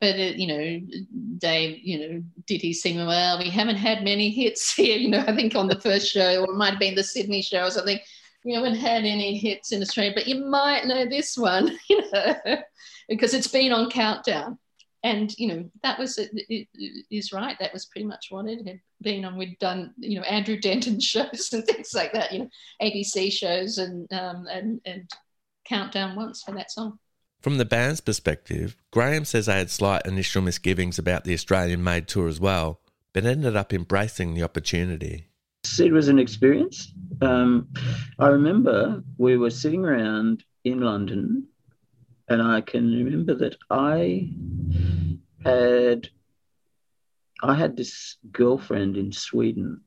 [0.00, 0.80] But, uh, you know,
[1.38, 5.24] Dave, you know, did he sing, well, we haven't had many hits here, you know,
[5.26, 7.70] I think on the first show, or it might have been the Sydney show or
[7.70, 7.98] something.
[8.44, 12.36] We haven't had any hits in Australia, but you might know this one, you know,
[13.08, 14.58] because it's been on Countdown.
[15.04, 17.56] And you know that was it, it, it is right.
[17.60, 19.36] That was pretty much what it had been on.
[19.36, 22.32] We'd done you know Andrew Denton shows and things like that.
[22.32, 22.48] You know
[22.82, 25.10] ABC shows and um, and and
[25.64, 26.98] countdown once for that song.
[27.40, 32.08] From the band's perspective, Graham says they had slight initial misgivings about the Australian made
[32.08, 32.80] tour as well,
[33.12, 35.26] but ended up embracing the opportunity.
[35.78, 36.92] It was an experience.
[37.20, 37.68] Um,
[38.18, 41.46] I remember we were sitting around in London,
[42.28, 44.30] and I can remember that I
[45.44, 46.08] had
[47.42, 49.82] I had this girlfriend in Sweden,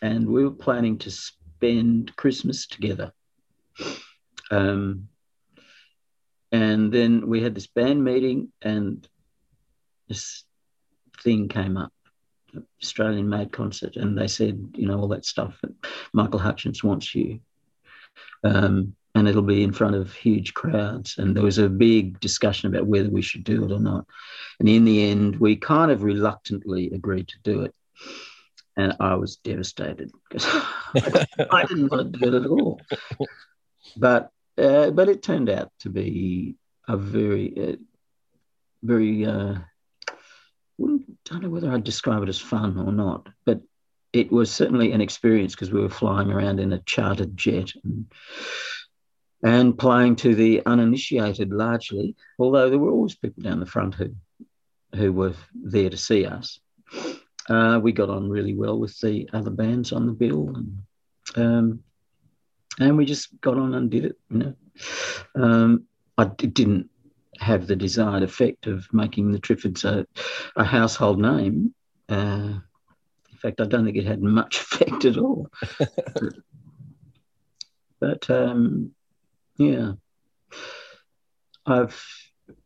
[0.00, 3.12] and we were planning to spend Christmas together.
[4.50, 5.08] Um,
[6.52, 9.06] and then we had this band meeting, and
[10.08, 10.44] this
[11.22, 11.92] thing came up,
[12.82, 15.58] Australian made concert, and they said, you know, all that stuff.
[15.62, 15.72] That
[16.12, 17.40] Michael Hutchence wants you,
[18.44, 21.18] um, and it'll be in front of huge crowds.
[21.18, 24.06] And there was a big discussion about whether we should do it or not.
[24.58, 27.74] And in the end, we kind of reluctantly agreed to do it.
[28.78, 30.46] And I was devastated because
[31.50, 32.80] I didn't want to do it at all.
[33.94, 36.56] But uh, but it turned out to be
[36.88, 37.76] a very, uh,
[38.82, 39.26] very.
[39.26, 39.56] Uh,
[40.78, 43.60] don't know whether I'd describe it as fun or not, but
[44.14, 48.10] it was certainly an experience because we were flying around in a chartered jet and,
[49.42, 52.14] and playing to the uninitiated largely.
[52.38, 54.14] Although there were always people down the front who
[54.94, 56.58] who were there to see us.
[57.48, 60.78] Uh, we got on really well with the other bands on the bill, and
[61.36, 61.82] um,
[62.78, 64.16] and we just got on and did it.
[64.30, 64.54] You know,
[65.34, 65.84] um,
[66.18, 66.90] I d- didn't
[67.38, 70.06] have the desired effect of making the Triffids a,
[70.56, 71.74] a household name.
[72.08, 72.58] Uh,
[73.32, 75.48] in fact, I don't think it had much effect at all.
[75.78, 76.34] but,
[78.00, 78.92] but um,
[79.60, 79.92] yeah,
[81.66, 82.02] I've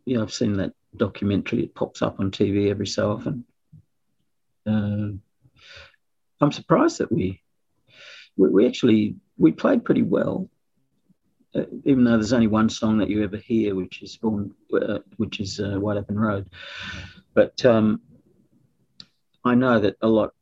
[0.07, 1.65] yeah I've seen that documentary.
[1.65, 3.45] It pops up on TV every so often.
[4.67, 5.19] Uh,
[6.41, 7.43] I'm surprised that we,
[8.37, 10.49] we we actually we played pretty well,
[11.55, 15.01] uh, even though there's only one song that you ever hear, which is born, uh,
[15.17, 16.49] which is uh, Wide Open Road.
[17.35, 18.01] But um,
[19.45, 20.33] I know that a lot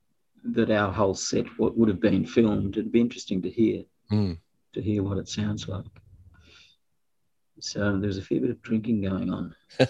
[0.44, 2.76] that our whole set w- would have been filmed.
[2.76, 4.36] It'd be interesting to hear Mm.
[4.74, 5.86] to hear what it sounds like.
[7.62, 9.54] So there's a fair bit of drinking going on.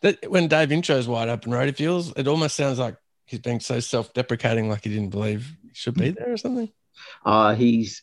[0.00, 3.60] That when Dave intros Wide Open Road, it feels it almost sounds like he's being
[3.60, 6.68] so self-deprecating, like he didn't believe he should be there or something.
[7.24, 8.02] Uh he's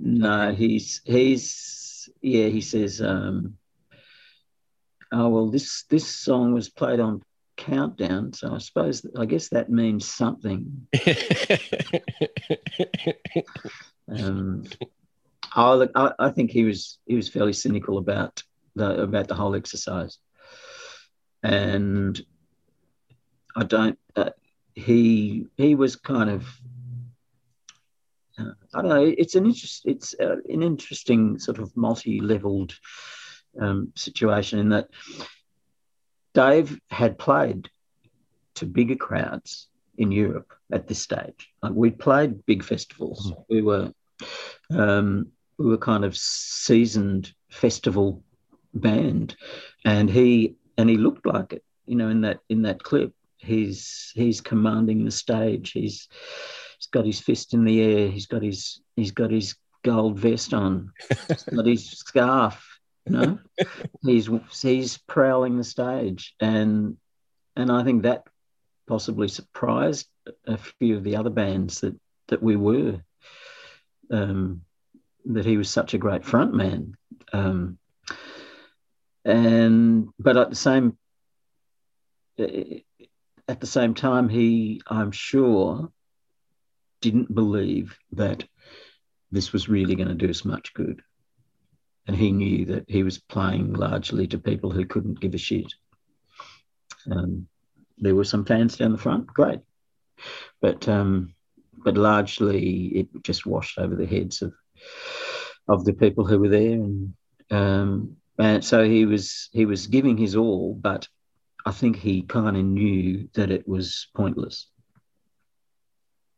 [0.00, 3.56] no, he's he's yeah, he says um
[5.12, 7.22] oh well this this song was played on
[7.56, 10.88] countdown, so I suppose I guess that means something.
[14.10, 14.64] Um
[15.58, 18.42] oh I, I think he was he was fairly cynical about
[18.74, 20.18] the about the whole exercise.
[21.42, 22.20] And
[23.56, 24.30] I don't uh,
[24.74, 26.46] he he was kind of
[28.38, 29.14] uh, I don't know.
[29.18, 29.82] It's an interest.
[29.84, 32.74] It's uh, an interesting sort of multi-leveled
[33.60, 34.88] um, situation in that
[36.34, 37.68] Dave had played
[38.54, 41.48] to bigger crowds in Europe at this stage.
[41.62, 43.32] Like we played big festivals.
[43.48, 43.92] We were
[44.70, 48.22] um, we were kind of seasoned festival
[48.74, 49.36] band,
[49.84, 51.64] and he and he looked like it.
[51.86, 55.72] You know, in that in that clip, he's he's commanding the stage.
[55.72, 56.08] He's
[56.78, 58.08] he's got his fist in the air.
[58.08, 60.92] He's got his he's got his gold vest on.
[61.28, 62.64] he's got his scarf.
[63.06, 63.38] You know,
[64.02, 64.28] he's
[64.60, 66.96] he's prowling the stage, and
[67.56, 68.24] and I think that
[68.86, 70.08] possibly surprised
[70.46, 71.98] a few of the other bands that
[72.28, 73.00] that we were.
[74.10, 74.62] Um,
[75.28, 76.96] that he was such a great front man.
[77.32, 77.78] Um,
[79.24, 80.96] and but at the same
[83.48, 85.90] at the same time, he, I'm sure,
[87.00, 88.44] didn't believe that
[89.30, 91.02] this was really going to do us much good.
[92.06, 95.72] And he knew that he was playing largely to people who couldn't give a shit.
[97.10, 97.48] Um,
[97.98, 99.60] there were some fans down the front, great,
[100.60, 101.34] but um,
[101.84, 104.52] but largely it just washed over the heads of
[105.68, 107.14] of the people who were there, and
[107.50, 111.08] um, and so he was he was giving his all, but
[111.66, 114.68] I think he kind of knew that it was pointless.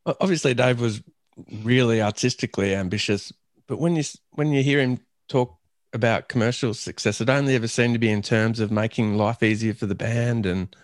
[0.05, 1.01] Obviously, Dave was
[1.63, 3.31] really artistically ambitious,
[3.67, 5.57] but when you when you hear him talk
[5.93, 9.73] about commercial success, it only ever seemed to be in terms of making life easier
[9.73, 10.75] for the band and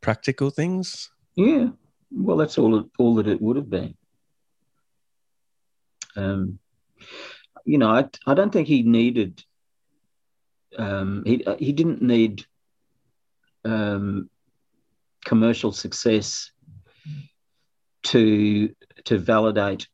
[0.00, 1.10] practical things.
[1.36, 1.68] Yeah,
[2.10, 3.94] well, that's all all that it would have been.
[6.16, 6.58] Um,
[7.64, 9.44] you know, I I don't think he needed
[10.78, 12.46] um, he he didn't need
[13.64, 14.30] um,
[15.24, 16.50] commercial success
[18.04, 19.88] to to validate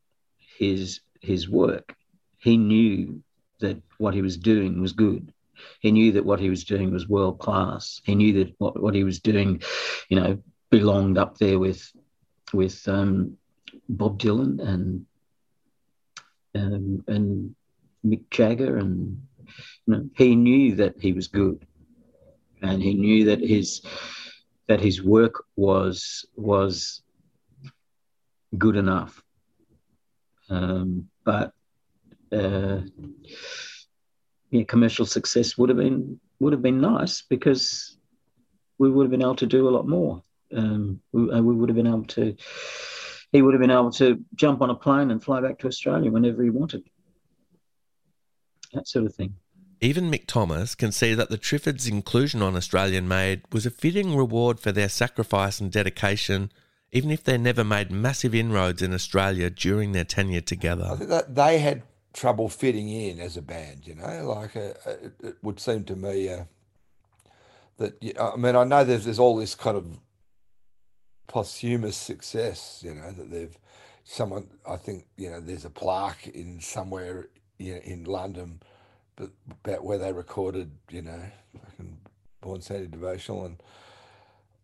[0.57, 1.95] his his work.
[2.37, 3.21] He knew
[3.59, 5.33] that what he was doing was good.
[5.81, 8.01] He knew that what he was doing was world class.
[8.05, 9.61] He knew that what, what he was doing,
[10.07, 11.91] you know, belonged up there with
[12.53, 13.37] with um,
[13.87, 15.05] Bob Dylan and
[16.55, 17.55] um, and
[18.05, 19.21] Mick Jagger, and
[19.85, 21.65] you know, he knew that he was good,
[22.61, 23.81] and he knew that his
[24.67, 27.01] that his work was was
[28.57, 29.21] good enough.
[30.49, 31.53] Um, but
[32.31, 32.81] uh,
[34.51, 37.97] yeah, commercial success would have been would have been nice because
[38.77, 40.23] we would have been able to do a lot more.
[40.55, 42.35] Um, we, uh, we would have been able to.
[43.31, 46.09] He would have been able to jump on a plane and fly back to Australia
[46.09, 46.83] whenever he wanted.
[48.73, 49.35] That sort of thing.
[49.81, 54.15] Even Mick Thomas can see that the Triffids' inclusion on Australian Made was a fitting
[54.15, 56.51] reward for their sacrifice and dedication,
[56.91, 60.83] even if they never made massive inroads in Australia during their tenure together.
[60.83, 60.97] I together.
[60.97, 63.87] think that they had trouble fitting in as a band.
[63.87, 66.43] You know, like uh, uh, it, it would seem to me uh,
[67.77, 69.99] that I mean I know there's there's all this kind of
[71.27, 72.81] posthumous success.
[72.83, 73.57] You know that they've
[74.03, 77.29] someone I think you know there's a plaque in somewhere
[77.59, 78.61] you know, in London,
[79.15, 79.29] but
[79.63, 81.21] about where they recorded you know
[81.61, 81.97] fucking
[82.41, 83.61] Born Sandy Devotional and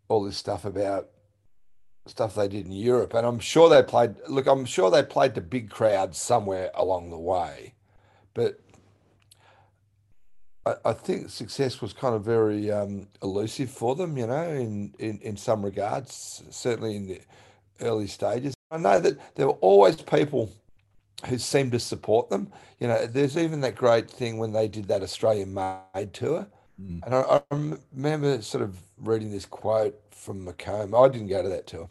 [0.08, 1.10] all this stuff about
[2.08, 4.16] stuff they did in Europe, and I'm sure they played.
[4.28, 7.74] Look, I'm sure they played to big crowds somewhere along the way,
[8.34, 8.60] but
[10.66, 14.18] I, I think success was kind of very um, elusive for them.
[14.18, 17.22] You know, in, in in some regards, certainly in the
[17.82, 18.54] early stages.
[18.72, 20.52] I know that there were always people
[21.26, 22.52] who seemed to support them.
[22.80, 26.48] You know, there's even that great thing when they did that Australian Made tour.
[26.78, 30.94] And I, I remember sort of reading this quote from McComb.
[30.94, 31.90] I didn't go to that tour,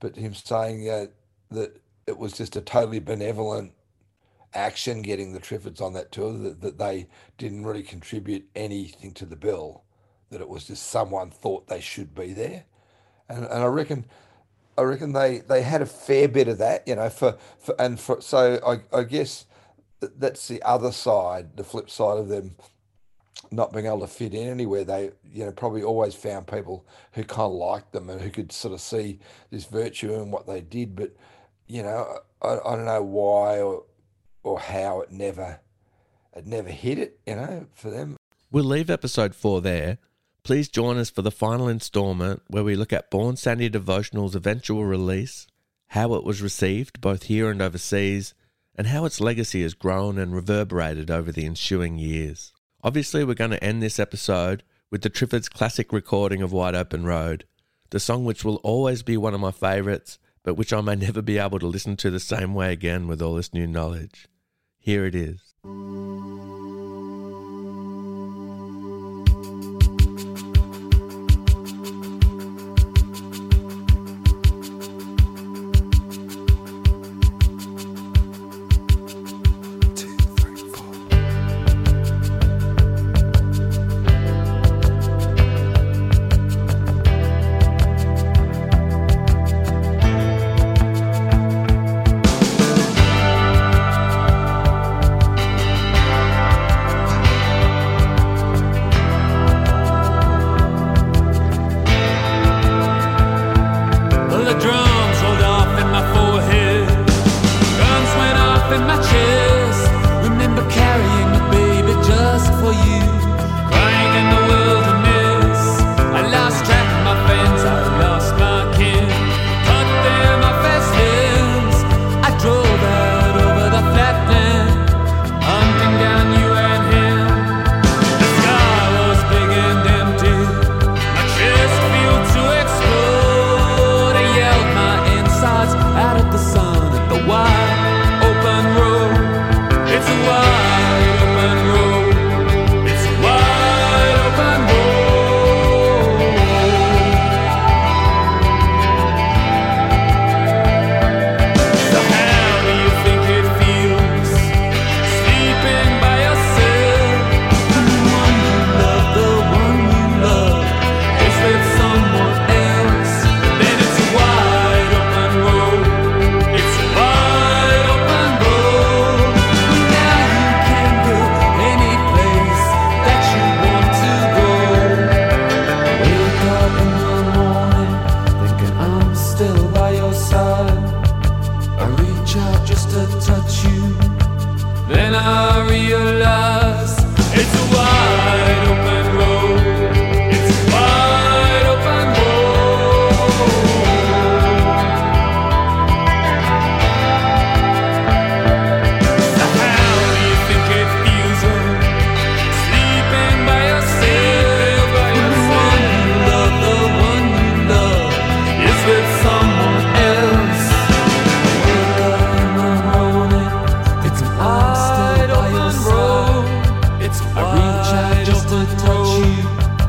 [0.00, 1.06] but him saying uh,
[1.50, 3.72] that it was just a totally benevolent
[4.52, 7.06] action getting the Triffids on that tour, that, that they
[7.38, 9.84] didn't really contribute anything to the bill,
[10.30, 12.64] that it was just someone thought they should be there.
[13.28, 14.06] And, and I reckon
[14.78, 17.98] I reckon they, they had a fair bit of that, you know, for, for and
[17.98, 19.46] for so I, I guess
[20.00, 22.56] that's the other side, the flip side of them
[23.50, 24.84] not being able to fit in anywhere.
[24.84, 28.52] They, you know, probably always found people who kind of liked them and who could
[28.52, 29.20] sort of see
[29.50, 30.96] this virtue in what they did.
[30.96, 31.12] But,
[31.66, 33.84] you know, I, I don't know why or
[34.42, 35.60] or how it never
[36.34, 38.16] it never hit it, you know, for them.
[38.50, 39.98] We'll leave episode 4 there.
[40.46, 44.84] Please join us for the final instalment where we look at Born Sandy Devotional's eventual
[44.84, 45.48] release,
[45.88, 48.32] how it was received both here and overseas,
[48.76, 52.52] and how its legacy has grown and reverberated over the ensuing years.
[52.84, 57.04] Obviously, we're going to end this episode with the Triffids' classic recording of Wide Open
[57.04, 57.44] Road,
[57.90, 61.22] the song which will always be one of my favourites, but which I may never
[61.22, 64.28] be able to listen to the same way again with all this new knowledge.
[64.78, 65.54] Here it is.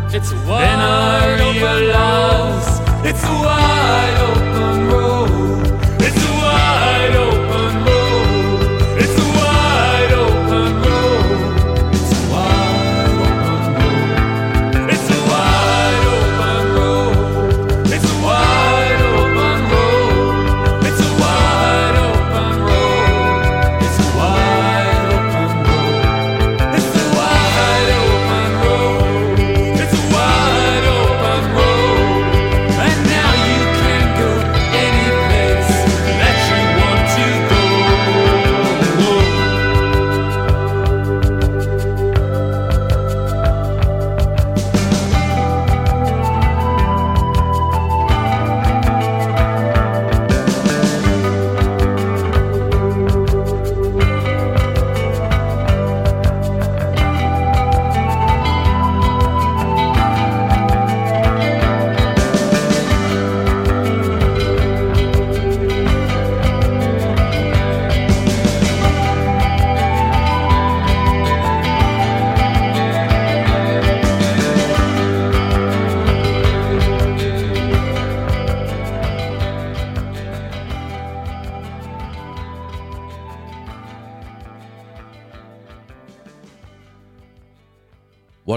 [0.09, 4.46] It's wide then I realize it's wide open.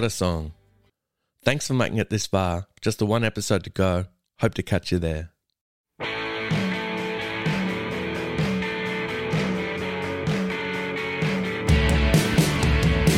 [0.01, 0.53] What a song.
[1.45, 2.69] Thanks for making it this far.
[2.81, 4.07] Just the one episode to go.
[4.39, 5.33] Hope to catch you there.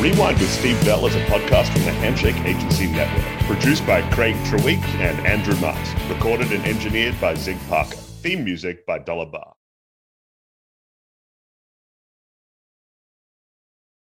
[0.01, 3.47] Rewind with Steve Bell is a podcast from the Handshake Agency Network.
[3.47, 5.87] Produced by Craig Treweek and Andrew Mars.
[6.09, 7.95] Recorded and engineered by Zig Parker.
[7.95, 9.53] Theme music by Dollar Bar.